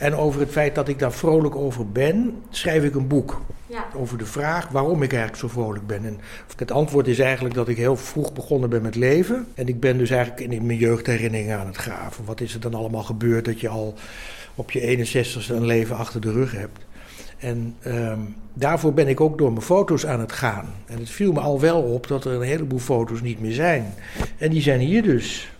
[0.00, 3.40] En over het feit dat ik daar vrolijk over ben, schrijf ik een boek.
[3.66, 3.86] Ja.
[3.96, 6.04] Over de vraag waarom ik eigenlijk zo vrolijk ben.
[6.04, 6.20] En
[6.56, 9.46] het antwoord is eigenlijk dat ik heel vroeg begonnen ben met leven.
[9.54, 12.24] En ik ben dus eigenlijk in mijn jeugdherinneringen aan het graven.
[12.24, 13.94] Wat is er dan allemaal gebeurd dat je al
[14.54, 16.78] op je 61ste een leven achter de rug hebt.
[17.38, 18.20] En ehm,
[18.52, 20.66] daarvoor ben ik ook door mijn foto's aan het gaan.
[20.86, 23.94] En het viel me al wel op dat er een heleboel foto's niet meer zijn.
[24.38, 25.52] En die zijn hier dus.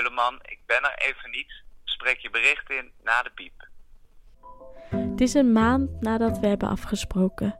[0.00, 1.62] Ik ben er even niet.
[1.84, 3.68] Spreek je bericht in na de piep.
[4.88, 7.58] Het is een maand nadat we hebben afgesproken.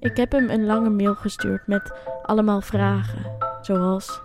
[0.00, 3.36] Ik heb hem een lange mail gestuurd met allemaal vragen.
[3.60, 4.20] Zoals: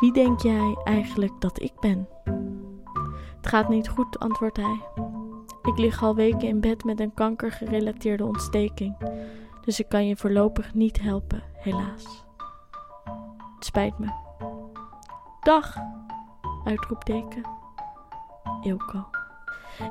[0.00, 2.08] Wie denk jij eigenlijk dat ik ben?
[3.36, 4.80] Het gaat niet goed, antwoordt hij.
[5.62, 8.96] Ik lig al weken in bed met een kankergerelateerde ontsteking.
[9.64, 12.24] Dus ik kan je voorlopig niet helpen, helaas.
[13.54, 14.08] Het spijt me.
[15.40, 15.76] Dag!
[16.66, 17.42] Uitroepteken.
[18.62, 19.06] Ilko.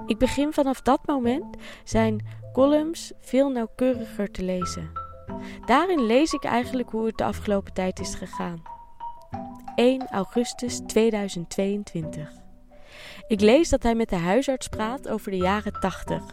[0.06, 4.92] Ik begin vanaf dat moment zijn columns veel nauwkeuriger te lezen.
[5.66, 8.62] Daarin lees ik eigenlijk hoe het de afgelopen tijd is gegaan.
[9.76, 12.32] 1 augustus 2022.
[13.28, 16.24] Ik lees dat hij met de huisarts praat over de jaren 80.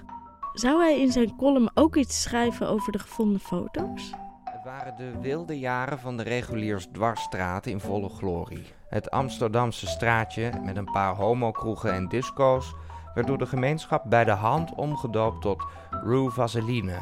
[0.52, 4.12] Zou hij in zijn column ook iets schrijven over de gevonden foto's?
[4.44, 8.64] Het waren de wilde jaren van de reguliers dwarsstraat in volle glorie.
[8.92, 12.74] Het Amsterdamse straatje met een paar homokroegen en disco's
[13.14, 16.98] werd door de gemeenschap bij de hand omgedoopt tot Rue Vaseline.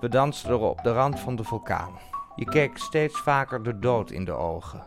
[0.00, 1.98] We dansten op de rand van de vulkaan.
[2.36, 4.82] Je keek steeds vaker de dood in de ogen.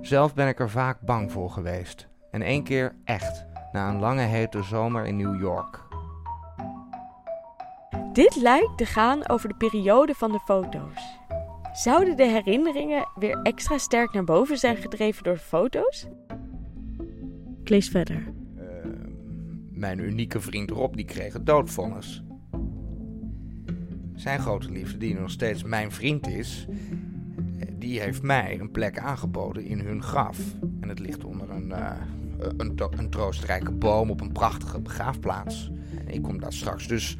[0.00, 2.08] Zelf ben ik er vaak bang voor geweest.
[2.30, 5.82] En één keer echt, na een lange hete zomer in New York.
[8.12, 11.19] Dit lijkt te gaan over de periode van de foto's.
[11.72, 16.06] Zouden de herinneringen weer extra sterk naar boven zijn gedreven door de foto's?
[17.60, 18.32] Ik lees verder.
[19.70, 22.22] Mijn unieke vriend Rob die kreeg het doodvonnis.
[24.14, 26.66] Zijn grote liefde, die nog steeds mijn vriend is,
[27.78, 30.38] die heeft mij een plek aangeboden in hun graf.
[30.80, 31.96] En het ligt onder een, eh,
[32.56, 35.70] een, een troostrijke boom op een prachtige begraafplaats.
[36.06, 37.16] En ik kom daar straks dus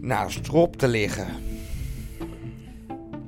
[0.00, 1.26] naast Rob te liggen.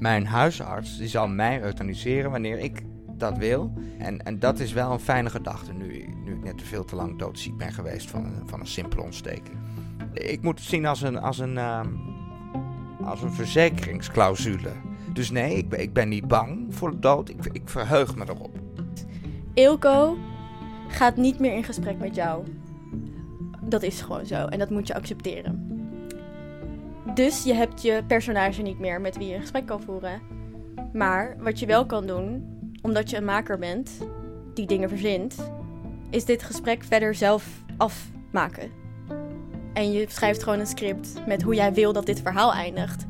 [0.03, 2.83] Mijn huisarts die zal mij euthaniseren wanneer ik
[3.17, 3.73] dat wil.
[3.99, 7.19] En, en dat is wel een fijne gedachte nu, nu ik net veel te lang
[7.19, 9.57] doodziek ben geweest van een, van een simpele ontsteking.
[10.13, 11.89] Ik moet het zien als een, als een, ehm,
[13.05, 14.73] als een verzekeringsclausule.
[15.13, 17.29] Dus nee, ik ben, ik ben niet bang voor de dood.
[17.29, 18.59] Ik, ik verheug me erop.
[19.55, 20.17] Ilko
[20.89, 22.45] gaat niet meer in gesprek met jou.
[23.61, 25.72] Dat is gewoon zo en dat moet je accepteren.
[27.15, 30.21] Dus je hebt je personage niet meer met wie je een gesprek kan voeren.
[30.93, 33.91] Maar wat je wel kan doen, omdat je een maker bent
[34.55, 35.51] die dingen verzint,
[36.11, 38.71] is dit gesprek verder zelf afmaken.
[39.73, 43.07] En je schrijft gewoon een script met hoe jij wil dat dit verhaal eindigt.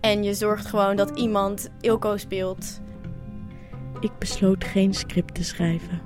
[0.00, 2.80] En je zorgt gewoon dat iemand Ilko speelt.
[4.00, 6.02] Ik besloot geen script te schrijven.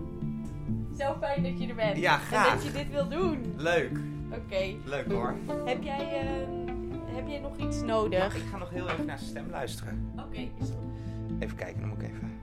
[0.98, 1.96] Zo fijn dat je er bent.
[1.96, 2.48] Ja, graag.
[2.48, 3.54] En dat je dit wil doen.
[3.56, 3.98] Leuk.
[4.32, 4.74] Oké.
[4.84, 5.34] Leuk hoor.
[5.64, 6.67] Heb jij, ehm,
[7.18, 8.34] heb jij nog iets nodig?
[8.36, 10.12] Ik ga nog heel even naar zijn stem luisteren.
[10.16, 10.92] Oké, is goed.
[11.38, 12.40] Even kijken, dan moet ik even.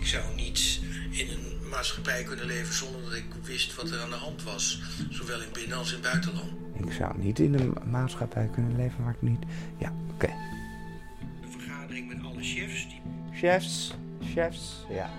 [0.00, 4.10] Ik zou niet in een maatschappij kunnen leven zonder dat ik wist wat er aan
[4.10, 4.82] de hand was.
[5.10, 6.50] Zowel in binnen- als in buitenland.
[6.74, 9.44] Ik zou niet in een maatschappij kunnen leven waar ik niet.
[9.78, 10.26] Ja, oké.
[11.42, 12.88] Een vergadering met alle chefs.
[12.88, 13.00] Die...
[13.32, 15.10] Chefs, chefs, ja.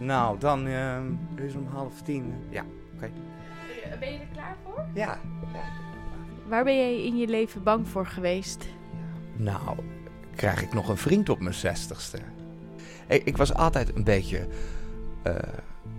[0.00, 1.04] Nou, dan ehm
[1.36, 2.34] is om half tien.
[2.50, 3.10] Ja, oké.
[4.00, 4.84] Ben je er klaar voor?
[4.94, 5.20] Ja.
[6.48, 8.64] Waar ben jij in je leven bang voor geweest?
[9.36, 9.76] Nou,
[10.34, 12.18] krijg ik nog een vriend op mijn zestigste?
[13.06, 14.46] Ik, ik was altijd een beetje
[15.22, 15.34] eh,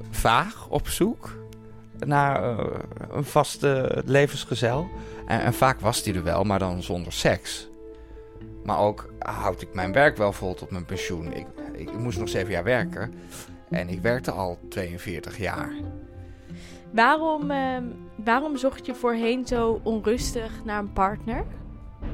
[0.10, 1.38] vaag op zoek
[2.06, 2.66] naar eh,
[3.10, 4.90] een vaste levensgezel.
[5.28, 7.70] En, en vaak was die er wel, maar dan zonder seks.
[8.64, 11.34] Maar ook houd ik mijn werk wel vol tot mijn pensioen.
[11.34, 13.14] Ik, ik, ik moest nog zeven jaar werken.
[13.70, 15.72] En ik werkte al 42 jaar.
[16.98, 17.84] Waarom, ehm,
[18.16, 21.46] waarom zocht je voorheen zo onrustig naar een partner?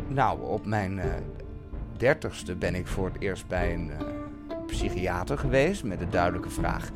[0.07, 1.09] Nou, op mijn eh,
[1.97, 4.05] dertigste ben ik voor het eerst bij een eh,
[4.65, 6.89] psychiater geweest met de duidelijke vraag: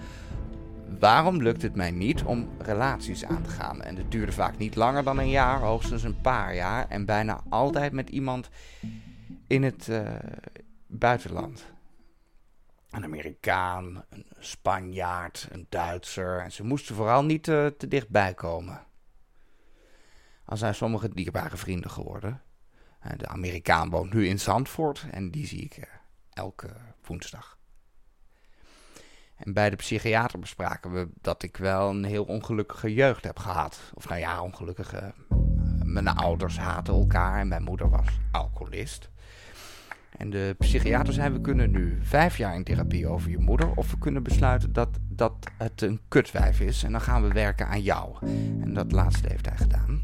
[0.99, 3.81] waarom lukt het mij niet om relaties aan te gaan?
[3.81, 7.41] En het duurde vaak niet langer dan een jaar, hoogstens een paar jaar, en bijna
[7.49, 8.49] altijd met iemand
[9.47, 10.01] in het eh,
[10.87, 11.65] buitenland.
[12.91, 16.39] Een Amerikaan, een Spanjaard, een Duitser.
[16.39, 18.85] En ze moesten vooral niet eh, te dichtbij komen.
[20.45, 22.41] Al zijn sommige dierbare vrienden geworden.
[22.99, 25.83] Eh, De Amerikaan woont nu in Zandvoort en die zie ik eh,
[26.33, 26.69] elke
[27.05, 27.57] woensdag.
[29.35, 33.91] En bij de psychiater bespraken we dat ik wel een heel ongelukkige jeugd heb gehad.
[33.93, 35.13] Of nou ja, ongelukkige.
[35.83, 39.09] Mijn ouders haten elkaar en mijn moeder was alcoholist.
[40.17, 43.71] En de psychiater zei: We kunnen nu vijf jaar in therapie over je moeder.
[43.75, 46.83] Of we kunnen besluiten dat, dat het een kutwijf is.
[46.83, 48.15] En dan gaan we werken aan jou.
[48.61, 50.03] En dat laatste heeft hij gedaan.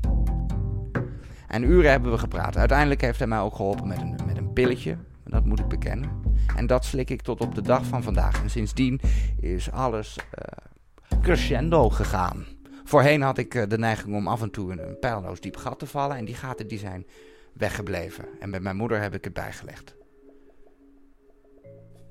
[1.47, 2.57] En uren hebben we gepraat.
[2.57, 4.97] Uiteindelijk heeft hij mij ook geholpen met een, met een pilletje.
[5.25, 6.09] Dat moet ik bekennen.
[6.55, 8.41] En dat slik ik tot op de dag van vandaag.
[8.41, 9.01] En sindsdien
[9.39, 12.45] is alles eh, crescendo gegaan.
[12.83, 15.79] Voorheen had ik eh, de neiging om af en toe in een pijlloos diep gat
[15.79, 16.17] te vallen.
[16.17, 17.05] En die gaten die zijn
[17.53, 18.25] weggebleven.
[18.39, 19.95] En met mijn moeder heb ik het bijgelegd.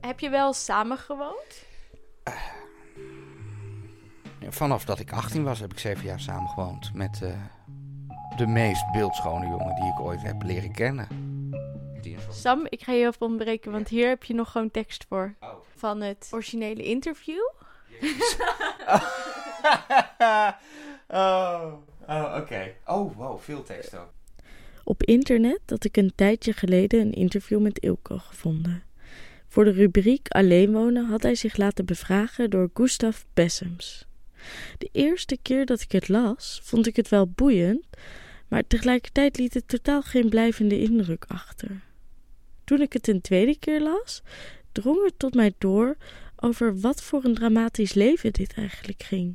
[0.03, 1.65] Heb je wel samen gewoond?
[4.49, 6.95] Vanaf dat ik 18 was heb ik zeven jaar samen gewoond.
[6.95, 7.31] Met eh,
[8.37, 11.09] de meest beeldschone jongen die ik ooit heb leren kennen.
[12.31, 15.35] Sam, ik ga je even ontbreken, want hier heb je nog gewoon tekst voor.
[15.41, 15.49] Oh.
[15.77, 17.49] Van het originele interview.
[21.09, 21.73] oh,
[22.09, 22.75] oh oké.
[22.87, 24.13] Oh, wow, veel tekst ook.
[24.85, 28.83] Op internet had ik een tijdje geleden een interview met Ilko gevonden.
[29.53, 34.07] Voor de rubriek Alleen wonen had hij zich laten bevragen door Gustav Bessems.
[34.79, 37.87] De eerste keer dat ik het las, vond ik het wel boeiend,
[38.49, 41.81] maar tegelijkertijd liet het totaal geen blijvende indruk achter.
[42.65, 44.23] Toen ik het een tweede keer las,
[44.73, 45.97] drong het tot mij door
[46.37, 49.35] over wat voor een dramatisch leven dit eigenlijk ging.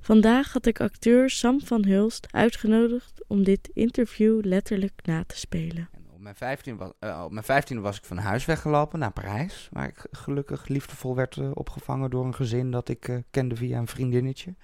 [0.00, 5.88] Vandaag had ik acteur Sam van Hulst uitgenodigd om dit interview letterlijk na te spelen.
[6.22, 9.68] Mijn 15 was, eh, op mijn 15 was ik van huis weggelopen naar Parijs.
[9.72, 13.78] Waar ik gelukkig liefdevol werd eh, opgevangen door een gezin dat ik eh, kende via
[13.78, 14.54] een vriendinnetje.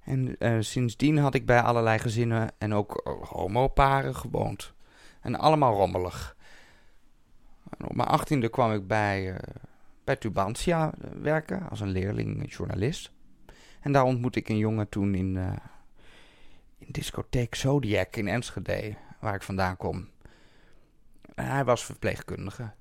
[0.00, 4.72] En sindsdien had ik bij allerlei gezinnen en ook uh, homoparen gewoond.
[5.20, 6.36] En allemaal rommelig.
[7.78, 9.40] En op mijn achttiende kwam ik bij,
[10.04, 13.10] bij Tubantia werken als een leerling journalist.
[13.80, 15.36] En daar ontmoette ik een jongen toen in,
[16.78, 20.08] in discotheek Zodiac in Enschede, waar ik vandaan kom.
[21.34, 22.72] Hij was verpleegkundige.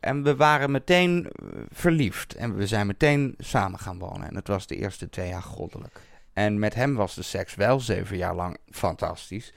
[0.00, 1.30] En we waren meteen
[1.70, 2.34] verliefd.
[2.34, 4.28] En we zijn meteen samen gaan wonen.
[4.28, 6.00] En het was de eerste twee jaar goddelijk.
[6.32, 9.52] En met hem was de seks wel zeven jaar lang fantastisch.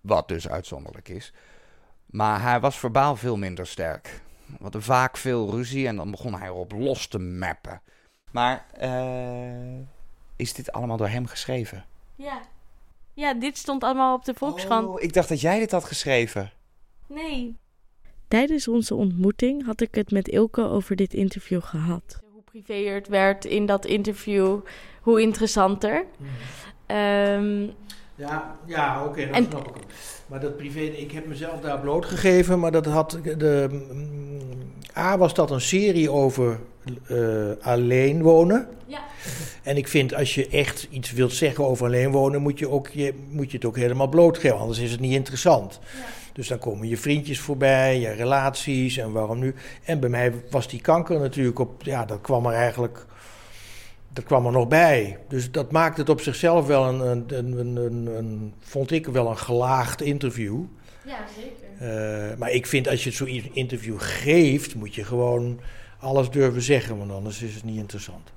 [0.00, 1.32] Wat dus uitzonderlijk is.
[2.06, 4.20] Maar hij was verbaal veel minder sterk.
[4.46, 7.82] We hadden vaak veel ruzie en dan begon hij erop los te mappen.
[8.30, 9.86] Maar uh,
[10.36, 11.84] is dit allemaal door hem geschreven?
[12.16, 12.40] Ja.
[13.14, 14.88] Ja, dit stond allemaal op de Volkskrant.
[14.88, 16.52] Oh, ik dacht dat jij dit had geschreven.
[17.06, 17.56] Nee.
[18.28, 22.20] Tijdens onze ontmoeting had ik het met Ilke over dit interview gehad.
[22.32, 24.60] Hoe privé het werd in dat interview,
[25.00, 26.04] hoe interessanter.
[26.16, 26.96] Mhm.
[26.96, 27.72] Um,
[28.14, 29.82] ja, ja oké, okay, dat en, snap ik.
[30.26, 33.68] Maar dat privé, ik heb mezelf daar blootgegeven, maar dat had de.
[34.96, 36.60] A was dat een serie over
[37.10, 38.68] uh, alleen wonen.
[38.92, 39.04] Ja.
[39.62, 42.88] En ik vind als je echt iets wilt zeggen over alleen wonen, moet je, ook,
[42.88, 45.80] je, moet je het ook helemaal blootgeven, anders is het niet interessant.
[45.82, 46.04] Ja.
[46.32, 49.54] Dus dan komen je vriendjes voorbij, je relaties en waarom nu.
[49.84, 53.06] En bij mij was die kanker natuurlijk op, ja, dat kwam er eigenlijk,
[54.12, 55.18] dat kwam er nog bij.
[55.28, 59.30] Dus dat maakt het op zichzelf wel een, een, een, een, een vond ik wel
[59.30, 60.60] een gelaagd interview.
[61.06, 61.60] Ja, zeker.
[61.82, 65.60] Uh, maar ik vind als je zo'n interview geeft, moet je gewoon
[65.98, 68.32] alles durven zeggen, want anders is het niet interessant.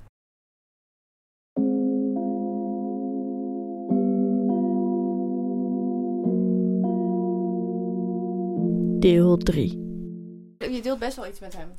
[8.98, 9.70] Deel 3
[10.58, 11.76] Je deelt best wel iets met hem.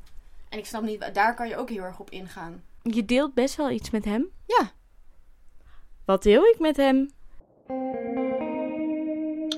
[0.50, 2.64] En ik snap niet, daar kan je ook heel erg op ingaan.
[2.82, 4.30] Je deelt best wel iets met hem?
[4.46, 4.72] Ja.
[6.06, 7.12] Wat deel ik met hem?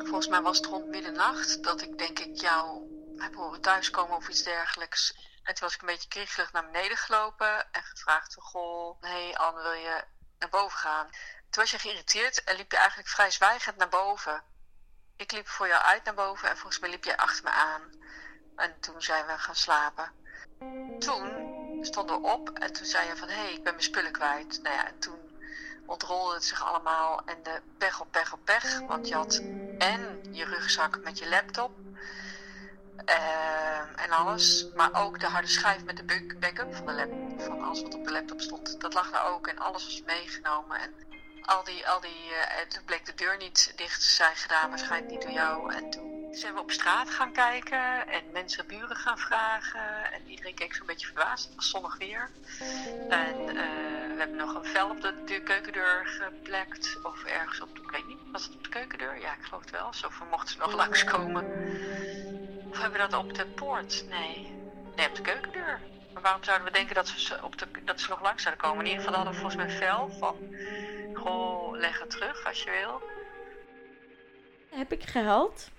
[0.05, 2.81] Volgens mij was het rond middernacht dat ik denk ik jou
[3.17, 5.15] heb horen thuiskomen of iets dergelijks.
[5.43, 9.61] En toen was ik een beetje kriegelig naar beneden gelopen en gevraagd: Goh, hey Anne,
[9.61, 10.03] wil je
[10.39, 11.07] naar boven gaan?
[11.49, 14.43] Toen was je geïrriteerd en liep je eigenlijk vrij zwijgend naar boven.
[15.19, 17.81] Ik liep voor jou uit naar boven en volgens mij liep jij achter me aan.
[18.55, 20.11] En toen zijn we gaan slapen.
[20.99, 21.29] Toen
[21.81, 24.59] stonden we op en toen zei je van hé, hey, ik ben mijn spullen kwijt.
[24.63, 25.19] Nou ja, en toen
[25.85, 28.79] ontrolde het zich allemaal en de pech op pech op pech.
[28.79, 29.41] Want je had
[29.77, 31.71] en je rugzak met je laptop
[33.05, 34.65] uh, en alles.
[34.75, 38.11] Maar ook de harde schijf met de backup van, de van alles wat op de
[38.11, 38.81] laptop stond.
[38.81, 40.79] Dat lag daar ook en alles was meegenomen.
[40.79, 40.93] En
[41.49, 45.11] al die, al die, uh, toen bleek de deur niet dicht te zijn gedaan, waarschijnlijk
[45.11, 45.73] niet door jou.
[45.73, 50.11] En toen zijn we op straat gaan kijken en mensen, buren gaan vragen.
[50.11, 52.29] En iedereen keek zo'n beetje verbaasd, het zonnig weer.
[53.09, 53.53] En uh,
[54.13, 58.07] we hebben nog een vel op de, de, keukendeur geplekt, of ergens op, ik weet
[58.07, 59.19] niet, was het op de keukendeur?
[59.19, 61.45] Ja, ik geloof het wel, zo mochten ze nog langskomen.
[62.69, 64.05] Of hebben we dat op de poort?
[64.09, 64.53] Nee,
[64.95, 65.79] nee, op de keukendeur.
[66.13, 68.85] Maar waarom zouden we denken dat ze, op de, dat ze nog langs zouden komen?
[68.85, 70.37] In ieder geval hadden we volgens mij vel van
[71.19, 73.01] Goh, leg het terug als je wil.
[74.79, 75.69] Heb ik gehuild?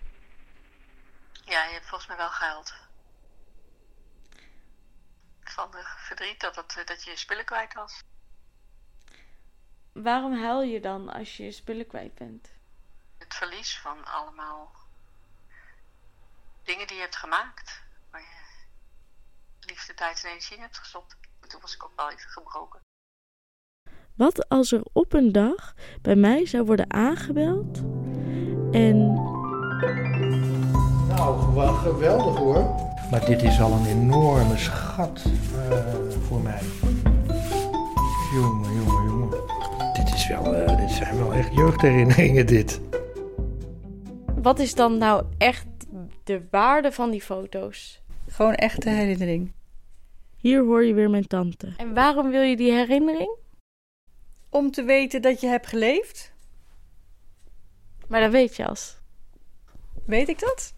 [1.45, 2.75] Ja, je hebt volgens mij wel gehuild.
[5.45, 8.03] Van de verdriet dat, het, dat je je spullen kwijt was.
[9.93, 12.49] Waarom huil je dan als je je spullen kwijt bent?
[13.19, 14.73] Het verlies van allemaal
[16.63, 17.83] dingen die je hebt gemaakt.
[18.11, 18.67] Waar je
[19.61, 21.17] liefde, tijd en energie in hebt gestopt.
[21.49, 22.81] Toen was ik ook wel even gebroken.
[24.21, 27.83] Wat als er op een dag bij mij zou worden aangebeld
[28.71, 29.15] en.
[31.09, 32.75] Nou, wel geweldig hoor.
[33.11, 35.25] Maar dit is al een enorme schat
[35.71, 35.77] uh,
[36.27, 36.61] voor mij.
[38.35, 39.31] Jongen, jongen, jongen.
[39.93, 42.81] Dit, is wel, uh, dit zijn wel echt jeugdherinneringen, dit.
[44.43, 45.67] Wat is dan nou echt
[46.25, 48.03] de waarde van die foto's?
[48.29, 49.53] Gewoon echte herinnering.
[50.37, 51.73] Hier hoor je weer mijn tante.
[51.77, 53.39] En waarom wil je die herinnering?
[54.51, 56.33] Om te weten dat je hebt geleefd.
[58.09, 58.99] Maar dat weet je als.
[60.07, 60.75] Weet ik dat?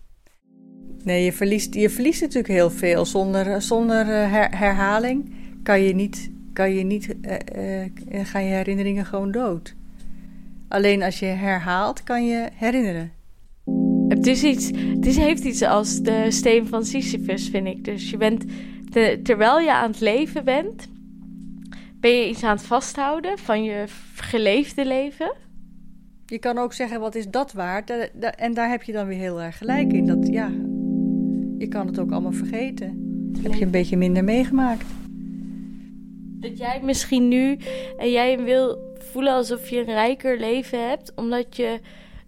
[1.05, 3.05] Nee, je verliest, je verliest natuurlijk heel veel.
[3.05, 9.07] Zonder, zonder her, herhaling kan je niet, kan je niet uh, uh, gaan je herinneringen
[9.07, 9.75] gewoon dood.
[10.69, 13.13] Alleen als je herhaalt, kan je herinneren.
[14.09, 17.85] Het, is iets, het is, heeft iets als de steen van Sisyphus, vind ik.
[17.85, 18.45] Dus je bent,
[18.91, 20.89] de, terwijl je aan het leven bent,
[22.03, 23.85] ben je iets aan het vasthouden van je
[24.15, 25.33] geleefde leven?
[26.27, 27.91] Je kan ook zeggen, wat is dat waard?
[28.37, 30.07] En daar heb je dan weer heel erg gelijk in.
[30.07, 30.51] Dat, ja,
[31.59, 32.87] je kan het ook allemaal vergeten.
[33.43, 34.87] Heb je een beetje minder meegemaakt.
[36.41, 37.59] Dat jij misschien nu
[37.99, 41.81] en jij wil voelen alsof je een rijker leven hebt, omdat je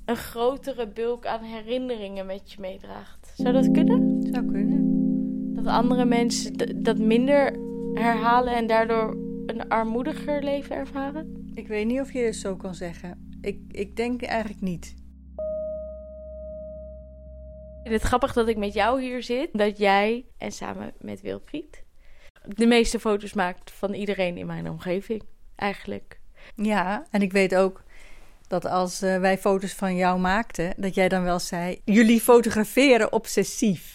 [0.05, 3.33] een grotere bulk aan herinneringen met je meedraagt.
[3.37, 4.23] Zou dat kunnen?
[4.33, 4.83] Zou kunnen.
[5.55, 7.57] Dat andere mensen dat minder
[7.95, 11.51] herhalen en daardoor een armoediger leven ervaren?
[11.55, 13.37] Ik weet niet of je het zo kan zeggen.
[13.41, 14.95] Ik, ik denk eigenlijk niet.
[17.83, 21.85] Vind het grappig dat ik met jou hier zit, dat jij en samen met Wilfried
[22.47, 25.23] de meeste foto's maakt van iedereen in mijn omgeving,
[25.57, 26.21] eigenlijk.
[26.55, 27.83] Ja, en ik weet ook
[28.47, 33.13] dat als eh, wij foto's van jou maakten, dat jij dan wel zei: jullie fotograferen
[33.13, 33.94] obsessief.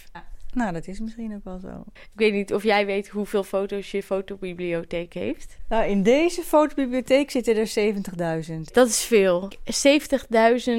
[0.54, 1.84] Nou, dat is misschien ook wel zo.
[1.94, 5.58] Ik weet niet of jij weet hoeveel foto's je fotobibliotheek heeft.
[5.70, 7.94] Nou, in deze fotobibliotheek zitten er
[8.50, 8.62] 70.000.
[8.74, 9.52] Dat is veel.
[10.66, 10.74] 70.000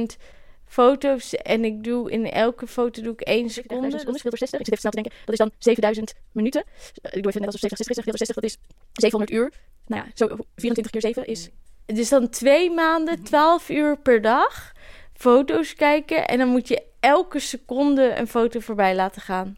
[0.66, 3.88] foto's en ik doe in elke foto doe ik één seconde.
[3.88, 4.60] Dat is door 60.
[4.60, 5.18] Ik zit even snel te denken.
[5.24, 6.64] Dat is dan 7000 minuten.
[7.02, 8.56] Eh, Ik doe even net alsof 70 60 60 dat is
[8.92, 9.52] 700 uur.
[9.86, 11.50] Nou ja, zo 24 keer 7 is...
[11.86, 14.72] Dus dan twee maanden, 12 uur per dag
[15.12, 16.28] foto's kijken.
[16.28, 19.54] En dan moet je elke seconde een foto voorbij laten gaan.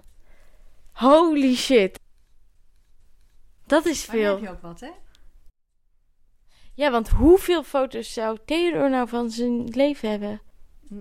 [0.93, 2.01] Holy shit.
[3.67, 4.35] Dat is veel.
[4.35, 4.91] heb je ook wat, hè?
[6.75, 10.41] Ja, want hoeveel foto's zou Theodor nou van zijn leven hebben?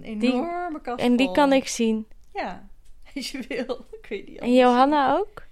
[0.02, 2.08] Een Die- enorme kast En die kan ik zien.
[2.34, 2.68] Ja,
[3.16, 3.86] als je wil.
[4.02, 4.54] Ik weet niet En.
[4.54, 5.44] Johanna ook?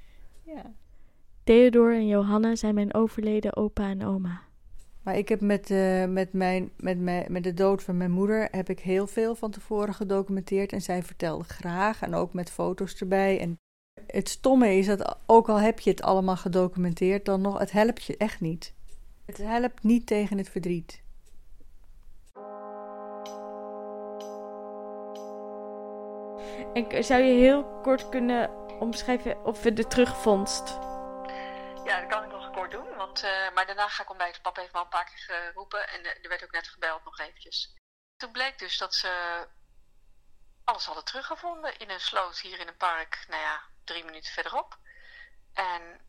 [0.46, 0.74] Ja.
[1.44, 4.42] Theodor en Johanna zijn mijn overleden opa en oma.
[5.10, 8.48] Maar ik heb met, eh, met, mijn, met, mijn, met de dood van mijn moeder
[8.52, 10.72] heb ik heel veel van tevoren gedocumenteerd.
[10.72, 13.40] En zij vertelde graag en ook met foto's erbij.
[13.40, 13.60] En
[14.08, 18.04] het stomme is dat ook al heb je het allemaal gedocumenteerd, dan nog, het helpt
[18.04, 18.74] je echt niet.
[19.26, 21.02] Het helpt niet tegen het verdriet.
[26.74, 28.50] En zou je heel kort kunnen
[28.80, 30.89] omschrijven of we de terugvondst?
[31.90, 32.96] Ja, dat kan ik nog kort doen.
[32.96, 34.42] Want, eh, maar daarna ga ik ontbijten.
[34.42, 35.88] Papa heeft me al een paar keer geroepen.
[35.88, 37.76] En eh, er werd ook net gebeld nog eventjes.
[38.18, 39.48] Toen bleek dus dat ze
[40.64, 43.26] alles hadden teruggevonden in een sloot hier in een park.
[43.28, 44.78] Nou ja, drie minuten verderop.
[45.54, 46.02] En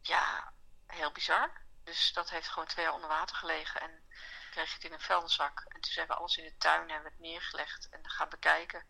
[0.00, 0.52] ja,
[0.86, 1.52] heel bizar.
[1.84, 3.80] Dus dat heeft gewoon twee jaar onder water gelegen.
[3.80, 4.08] En
[4.50, 5.60] kreeg het in een vuilniszak.
[5.68, 8.86] En toen zijn we alles in de tuin hebben we neergelegd en gaan bekijken.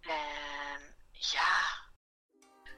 [0.00, 1.84] En ja,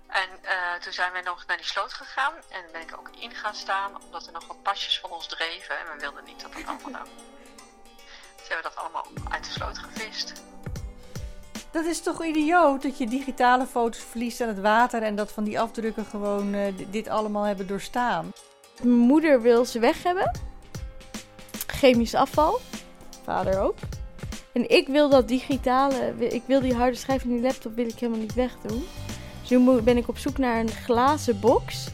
[0.09, 3.31] en eh, toen zijn we nog naar die sloot gegaan en ben ik ook in
[3.31, 6.55] gaan staan, omdat er nog wat pasjes van ons dreven en we wilden niet dat
[6.55, 7.09] het allemaal nou.
[8.37, 10.33] Dus hebben we dat allemaal uit de sloot gevist.
[11.71, 15.45] Dat is toch idioot dat je digitale foto's verliest aan het water en dat van
[15.45, 18.33] die afdrukken gewoon eh, dit allemaal hebben doorstaan.
[18.83, 20.41] Mijn moeder wil ze weg hebben.
[21.67, 22.61] Chemisch afval.
[23.25, 23.77] Vader ook.
[24.53, 27.99] En ik wil dat digitale, ik wil die harde schijf van die laptop wil ik
[27.99, 28.87] helemaal niet wegdoen.
[29.49, 31.91] Dus nu ben ik op zoek naar een glazen box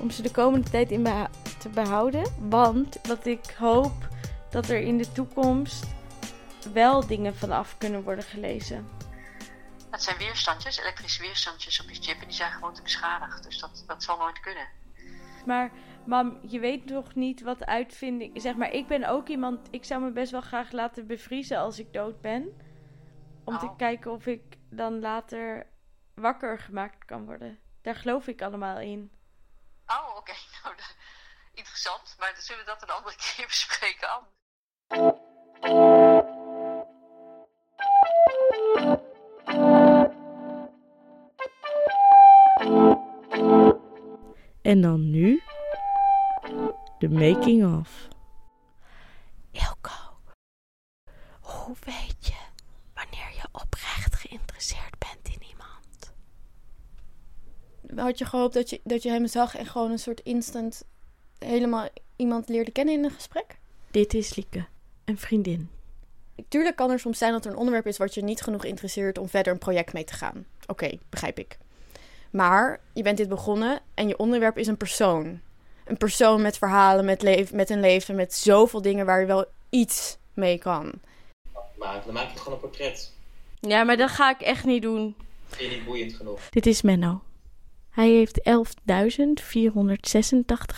[0.00, 2.32] om ze de komende tijd in beha- te behouden.
[2.48, 4.08] Want wat ik hoop
[4.50, 5.86] dat er in de toekomst
[6.72, 8.88] wel dingen vanaf kunnen worden gelezen.
[9.90, 13.44] Dat zijn weerstandjes, elektrische weerstandjes op je chip en die zijn gewoon te beschadigd.
[13.44, 14.66] Dus dat, dat zal nooit kunnen.
[15.46, 15.70] Maar
[16.06, 18.42] mam, je weet nog niet wat uitvinding.
[18.42, 19.68] Zeg maar, ik ben ook iemand.
[19.70, 22.48] Ik zou me best wel graag laten bevriezen als ik dood ben.
[23.44, 25.66] Om te kijken of ik dan later
[26.20, 27.58] wakker gemaakt kan worden.
[27.82, 29.12] Daar geloof ik allemaal in.
[29.86, 30.32] Oh, oké.
[30.64, 30.74] Nou,
[31.54, 32.16] interessant.
[32.18, 34.08] Maar dan zullen we dat een andere keer bespreken.
[34.08, 34.36] Anne.
[44.62, 45.42] En dan nu
[46.98, 48.08] de making of.
[49.50, 50.20] Ilko,
[51.40, 52.40] hoe weet je
[52.94, 56.14] wanneer je oprecht geïnteresseerd bent in iemand?
[57.98, 60.84] Had je gehoopt dat je, dat je hem zag en gewoon een soort instant
[61.38, 63.58] helemaal iemand leerde kennen in een gesprek?
[63.90, 64.66] Dit is Lieke,
[65.04, 65.70] een vriendin.
[66.48, 69.18] Tuurlijk kan er soms zijn dat er een onderwerp is wat je niet genoeg interesseert
[69.18, 70.46] om verder een project mee te gaan.
[70.66, 71.58] Oké, begrijp ik.
[72.30, 75.40] Maar je bent dit begonnen en je onderwerp is een persoon.
[75.84, 79.44] Een persoon met verhalen, met, leef, met een leven, met zoveel dingen waar je wel
[79.70, 80.92] iets mee kan.
[81.78, 83.12] Maar dan maak je gewoon een portret.
[83.60, 85.16] Ja, maar dat ga ik echt niet doen.
[85.46, 86.48] Vind je niet boeiend genoeg?
[86.48, 87.22] Dit is Menno.
[87.90, 88.54] Hij heeft 11.486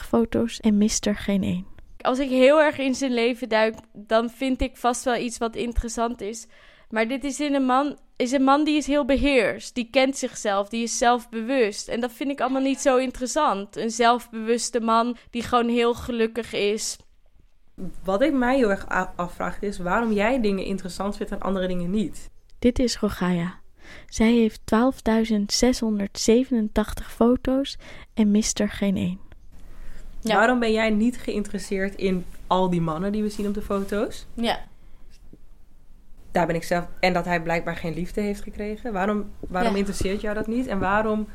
[0.06, 1.66] foto's en mist er geen één.
[2.00, 5.56] Als ik heel erg in zijn leven duik, dan vind ik vast wel iets wat
[5.56, 6.46] interessant is.
[6.90, 9.74] Maar dit is, in een, man, is een man die is heel beheerst.
[9.74, 11.88] Die kent zichzelf, die is zelfbewust.
[11.88, 13.76] En dat vind ik allemaal niet zo interessant.
[13.76, 16.98] Een zelfbewuste man die gewoon heel gelukkig is.
[18.04, 18.86] Wat ik mij heel erg
[19.16, 22.30] afvraag is waarom jij dingen interessant vindt en andere dingen niet.
[22.58, 23.59] Dit is Rogaya.
[24.08, 27.78] Zij heeft 12.687 foto's
[28.14, 29.18] en mist er geen één.
[30.20, 30.34] Ja.
[30.34, 34.26] Waarom ben jij niet geïnteresseerd in al die mannen die we zien op de foto's?
[34.34, 34.58] Ja.
[36.30, 36.86] Daar ben ik zelf.
[37.00, 38.92] En dat hij blijkbaar geen liefde heeft gekregen.
[38.92, 39.78] Waarom, waarom Ja.
[39.78, 40.66] interesseert jou dat niet?
[40.66, 41.28] En waarom.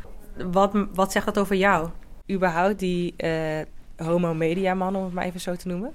[0.51, 1.89] Wat, wat zegt dat over jou?
[2.31, 3.59] Überhaupt die eh
[3.97, 5.93] homo-media mannen, om het maar even zo te noemen.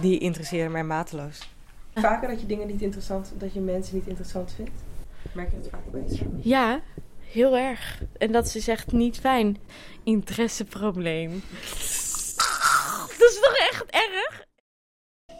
[0.00, 1.48] Die interesseren mij mateloos.
[1.94, 4.70] Vaker dat je dingen niet interessant, dat je mensen niet interessant vindt.
[5.32, 6.30] Merk je dat vaak bij jezelf?
[6.42, 6.80] Ja,
[7.20, 8.02] heel erg.
[8.18, 9.58] En dat is echt niet fijn.
[10.02, 11.30] Interesseprobleem.
[13.18, 14.44] Dat is toch echt erg?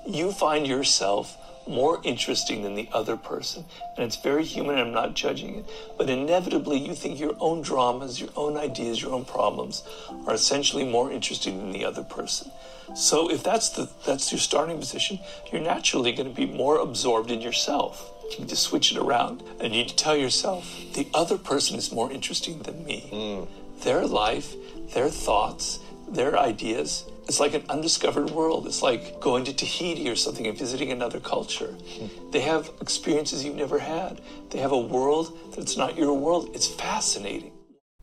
[0.07, 3.64] you find yourself more interesting than the other person.
[3.97, 5.64] And it's very human, and I'm not judging it.
[5.97, 9.82] But inevitably, you think your own dramas, your own ideas, your own problems
[10.26, 12.51] are essentially more interesting than the other person.
[12.95, 15.18] So if that's the that's your starting position,
[15.51, 18.12] you're naturally going to be more absorbed in yourself.
[18.31, 20.64] You need to switch it around and you need to tell yourself
[20.95, 23.09] the other person is more interesting than me.
[23.12, 23.49] Mm.
[23.83, 24.55] Their life,
[24.95, 27.05] their thoughts, their ideas.
[27.27, 28.66] It's like an undiscovered world.
[28.66, 31.72] It's like going to Tahiti or something and visiting another culture.
[31.97, 32.07] Hmm.
[32.31, 34.20] They have experiences you've never had.
[34.51, 36.51] They have a world that's not your world.
[36.55, 37.53] It's fascinating.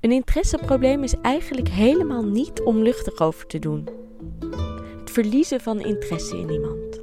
[0.02, 3.88] Een interesseprobleem is eigenlijk helemaal niet om luchtig over te doen.
[5.00, 7.01] Het verliezen van interesse in iemand.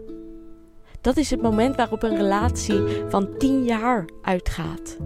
[1.00, 4.96] Dat is het moment waarop een relatie van 10 jaar uitgaat.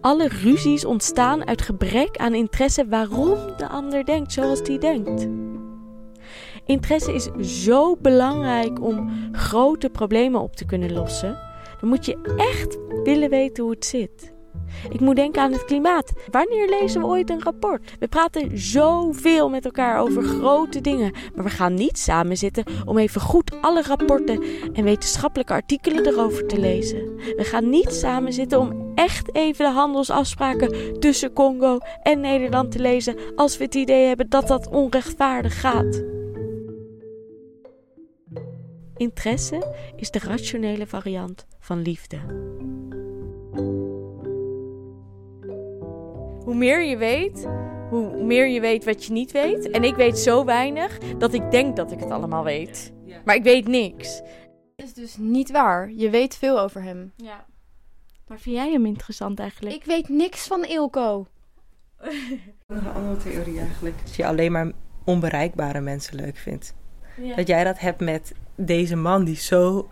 [0.00, 5.28] Alle ruzies ontstaan uit gebrek aan interesse waarom de ander denkt zoals die denkt.
[6.64, 7.28] Interesse is
[7.64, 11.38] zo belangrijk om grote problemen op te kunnen lossen.
[11.80, 14.34] Dan moet je echt willen weten hoe het zit.
[14.90, 16.12] Ik moet denken aan het klimaat.
[16.30, 17.96] Wanneer lezen we ooit een rapport?
[17.98, 22.98] We praten zoveel met elkaar over grote dingen, maar we gaan niet samen zitten om
[22.98, 24.42] even goed alle rapporten
[24.72, 27.16] en wetenschappelijke artikelen erover te lezen.
[27.16, 32.78] We gaan niet samen zitten om echt even de handelsafspraken tussen Congo en Nederland te
[32.78, 36.04] lezen als we het idee hebben dat dat onrechtvaardig gaat.
[38.96, 42.18] Interesse is de rationele variant van liefde.
[46.46, 47.48] Hoe meer je weet,
[47.90, 49.70] hoe meer je weet wat je niet weet.
[49.70, 52.92] En ik weet zo weinig dat ik denk dat ik het allemaal weet.
[53.24, 54.20] Maar ik weet niks.
[54.76, 55.90] Dat is dus niet waar.
[55.90, 57.12] Je weet veel over hem.
[57.16, 57.44] Ja.
[58.26, 59.76] Maar vind jij hem interessant eigenlijk?
[59.76, 61.26] Ik weet niks van Ilko.
[62.66, 63.94] Nog een andere theorie eigenlijk.
[64.04, 64.72] Dat je alleen maar
[65.04, 66.74] onbereikbare mensen leuk vindt.
[67.20, 67.36] Ja.
[67.36, 69.88] Dat jij dat hebt met deze man die zo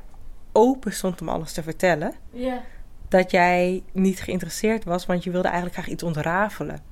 [0.52, 2.14] open stond om alles te vertellen.
[2.30, 2.62] Ja.
[3.08, 6.82] Dat jij niet geïnteresseerd was, want je wilde eigenlijk graag iets ontrafelen.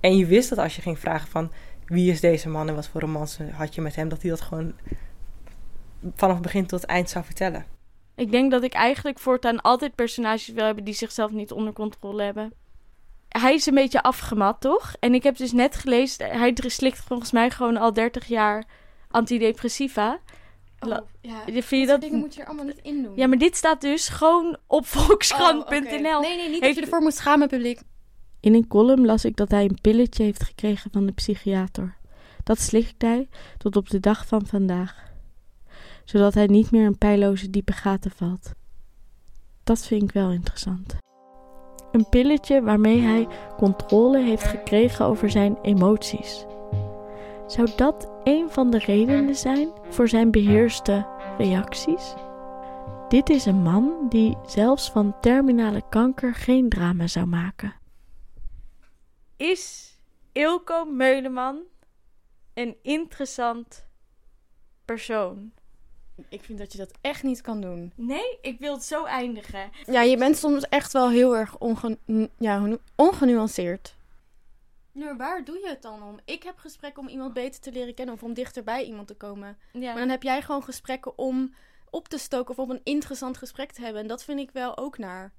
[0.00, 1.52] En je wist dat als je ging vragen van
[1.84, 4.40] wie is deze man en wat voor romance had je met hem, dat hij dat
[4.40, 4.74] gewoon
[6.14, 7.64] vanaf begin tot eind zou vertellen.
[8.16, 12.22] Ik denk dat ik eigenlijk voortaan altijd personages wil hebben die zichzelf niet onder controle
[12.22, 12.52] hebben.
[13.28, 14.94] Hij is een beetje afgemat, toch?
[15.00, 18.64] En ik heb dus net gelezen, hij slikt volgens mij gewoon al 30 jaar
[19.10, 20.18] antidepressiva.
[20.88, 22.00] Oh, ja, vind je dat...
[22.00, 23.16] dingen moet je er allemaal niet in doen.
[23.16, 25.58] Ja, maar dit staat dus gewoon op volkskrant.nl.
[25.58, 26.26] Oh, oké.
[26.28, 27.80] Nee, nee, niet dat Heeft- je ervoor moet schamen, publiek.
[28.40, 31.96] In een column las ik dat hij een pilletje heeft gekregen van de psychiater.
[32.42, 33.28] Dat slikt hij
[33.58, 35.12] tot op de dag van vandaag.
[36.04, 38.50] Zodat hij niet meer in pijloze diepe gaten valt.
[39.64, 40.96] Dat vind ik wel interessant.
[41.92, 46.44] Een pilletje waarmee hij controle heeft gekregen over zijn emoties.
[47.46, 51.06] Zou dat een van de redenen zijn voor zijn beheerste
[51.38, 52.14] reacties?
[53.08, 57.74] Dit is een man die zelfs van terminale kanker geen drama zou maken.
[59.36, 59.94] Is
[60.32, 61.62] Ilko Meuleman
[62.54, 63.86] een interessant
[64.84, 65.52] persoon?
[66.28, 67.92] Ik vind dat je dat echt niet kan doen.
[67.96, 69.70] Nee, ik wil het zo eindigen.
[69.86, 71.98] Ja, je bent soms echt wel heel erg onge
[72.38, 73.96] ja, ongenuanceerd.
[74.94, 76.18] Maar waar doe je het dan om?
[76.24, 79.14] Ik heb gesprekken om iemand beter te leren kennen of om dichter bij iemand te
[79.14, 79.58] komen.
[79.72, 79.80] Ja.
[79.92, 81.54] Maar dan heb jij gewoon gesprekken om
[81.90, 84.00] op te stoken of om een interessant gesprek te hebben.
[84.02, 85.32] En dat vind ik wel ook naar.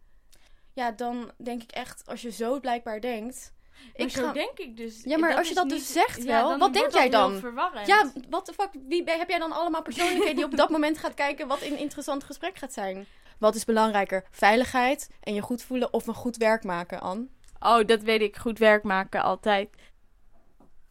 [0.73, 3.53] Ja, dan denk ik echt, als je zo blijkbaar denkt.
[3.97, 5.03] Maar zo denk ik dus.
[5.03, 6.93] Ja, maar Dat als je dat niet- dus zegt ja, wel, dan wat denk wordt
[6.97, 7.39] jij dat heel dan?
[7.39, 7.87] verwarrend.
[7.87, 10.97] Ja, wat de fuck, wie ben- heb jij dan allemaal persoonlijkheden die op dat moment
[10.97, 13.05] gaat kijken wat een interessant gesprek gaat zijn?
[13.39, 14.25] Wat is belangrijker?
[14.31, 17.27] Veiligheid en je goed voelen of een goed werk maken, Anne?
[17.65, 18.35] Oh, dat weet ik.
[18.35, 19.69] Goed werk maken altijd.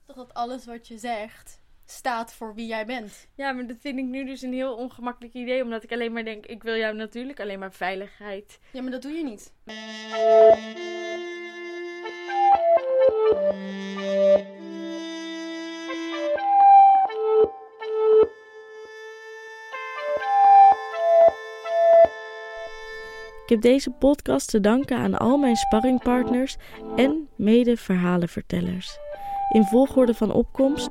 [0.06, 3.28] Toch dat alles wat je zegt staat voor wie jij bent.
[3.34, 5.62] Ja, maar dat vind ik nu dus een heel ongemakkelijk idee.
[5.62, 8.58] Omdat ik alleen maar denk, ik wil jou natuurlijk alleen maar veiligheid.
[8.72, 9.52] Ja, maar dat doe je niet.
[23.54, 26.56] Heb deze podcast te danken aan al mijn sparringpartners
[26.96, 28.98] en mede-verhalenvertellers.
[29.52, 30.90] In volgorde van opkomst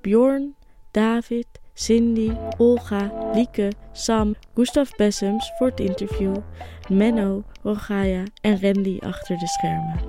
[0.00, 0.54] Bjorn,
[0.90, 6.36] David, Cindy, Olga, Lieke, Sam, Gustav Bessems voor het interview,
[6.88, 10.00] Menno, Rogaya en Randy achter de schermen.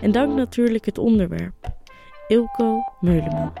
[0.00, 1.72] En dank natuurlijk het onderwerp,
[2.28, 3.52] Ilko Meuleman.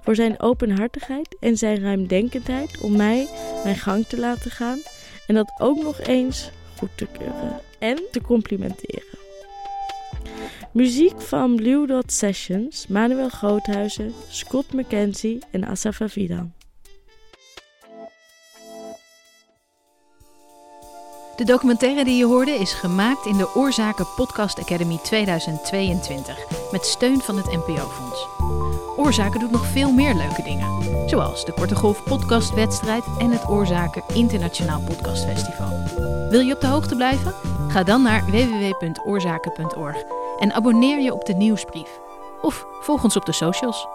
[0.00, 3.28] Voor zijn openhartigheid en zijn ruimdenkendheid om mij
[3.64, 4.78] mijn gang te laten gaan
[5.26, 9.24] en dat ook nog eens goed te keuren en te complimenteren.
[10.72, 16.52] Muziek van Blue Dot Sessions, Manuel Groothuizen, Scott McKenzie en Asaf Avidan.
[21.36, 27.20] De documentaire die je hoorde is gemaakt in de Oorzaken Podcast Academy 2022 met steun
[27.20, 28.26] van het NPO-fonds.
[28.96, 34.02] Oorzaken doet nog veel meer leuke dingen, zoals de Korte Golf Podcastwedstrijd en het Oorzaken
[34.14, 36.15] Internationaal Podcastfestival.
[36.30, 37.34] Wil je op de hoogte blijven?
[37.68, 39.96] Ga dan naar www.oorzaken.org
[40.38, 42.00] en abonneer je op de nieuwsbrief.
[42.40, 43.86] Of volg ons op de socials.